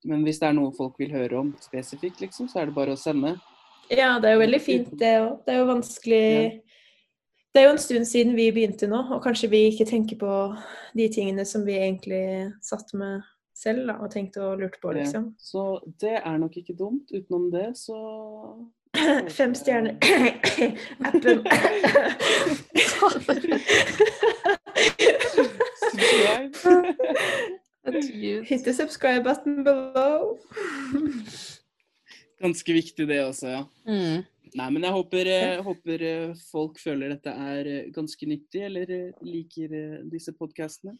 [0.07, 2.95] Men hvis det er noe folk vil høre om spesifikt, liksom, så er det bare
[2.95, 3.35] å sende.
[3.89, 5.39] Ja, det er jo veldig fint, det òg.
[5.45, 6.61] Det er jo vanskelig
[7.53, 10.33] Det er jo en stund siden vi begynte nå, og kanskje vi ikke tenker på
[10.97, 13.21] de tingene som vi egentlig satt med
[13.57, 14.99] selv da, og tenkte og lurte på, Ja.
[15.01, 15.35] liksom.
[15.39, 17.09] Så det er nok ikke dumt.
[17.11, 17.97] Utenom det, så
[19.39, 19.97] Fem stjerner.
[21.05, 21.43] Appen.
[25.91, 26.55] subscribe.
[28.45, 30.37] Hit the subscribe button below.
[32.39, 33.63] Ganske viktig det også, ja.
[33.89, 34.21] Mm.
[34.57, 38.93] Nei, men jeg håper, eh, håper eh, folk føler dette er eh, ganske nyttig, eller
[39.21, 39.75] liker
[40.09, 40.95] disse podkastene.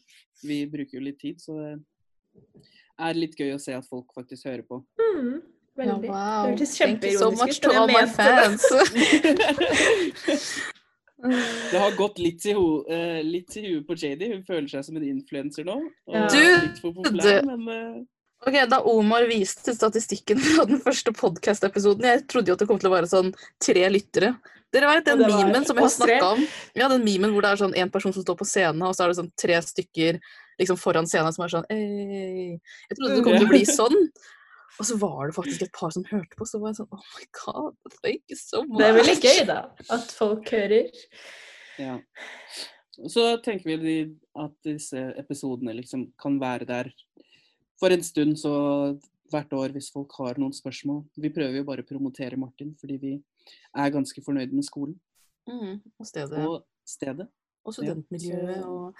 [0.46, 1.80] Vi bruker jo litt tid, så det
[3.00, 4.82] er litt gøy å se at folk faktisk hører på.
[5.00, 5.40] Mm,
[5.80, 6.02] Ja, wow.
[6.02, 7.62] Det hørtes Thank you so kjempeironisk much ut.
[7.62, 8.12] to all my det.
[8.12, 8.62] fans.
[11.70, 14.22] Det har gått litt i, ho uh, litt i huet på JD.
[14.32, 15.76] Hun føler seg som en influenser nå.
[16.08, 16.22] Og Ja.
[16.32, 17.98] Du, litt for populær, men eh,
[18.46, 22.78] Ok, Da Omar viste statistikken fra den første podkast-episoden jeg trodde jo at det kom
[22.80, 24.30] til å være sånn tre lyttere.
[24.72, 26.44] Dere vet den var memen som jeg har snakka om?
[26.78, 29.04] Ja, den memen hvor det er sånn en person som står på scenen, og så
[29.04, 30.20] er det sånn tre stykker
[30.62, 32.54] liksom foran scenen som er sånn «Ei».
[32.88, 33.98] Jeg trodde det kom til å bli sånn.
[34.80, 37.04] Og så var det faktisk et par som hørte på, så var jeg sånn Oh
[37.18, 38.78] my god, thank you so much.
[38.80, 39.58] Det er veldig gøy, da.
[39.92, 40.88] At folk hører.
[41.82, 41.98] ja.
[43.08, 43.98] Så tenker vi
[44.36, 46.90] at disse episodene liksom kan være der
[47.80, 48.52] for en stund, så
[49.30, 51.04] hvert år hvis folk har noen spørsmål.
[51.16, 53.12] Vi prøver jo bare å promotere Martin, fordi vi
[53.74, 54.98] er ganske fornøyde med skolen
[55.48, 56.38] Mm, og stedet.
[56.46, 57.26] og stedet.
[57.64, 58.94] Og studentmiljøet og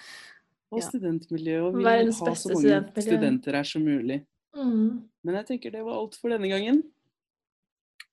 [0.73, 0.87] Og Ja.
[0.89, 4.25] studentmiljø, og vi vil ha så mange studenter her som mulig.
[4.55, 5.03] Mm.
[5.25, 6.83] Men jeg tenker det var alt for denne gangen.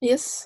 [0.04, 0.46] Yes.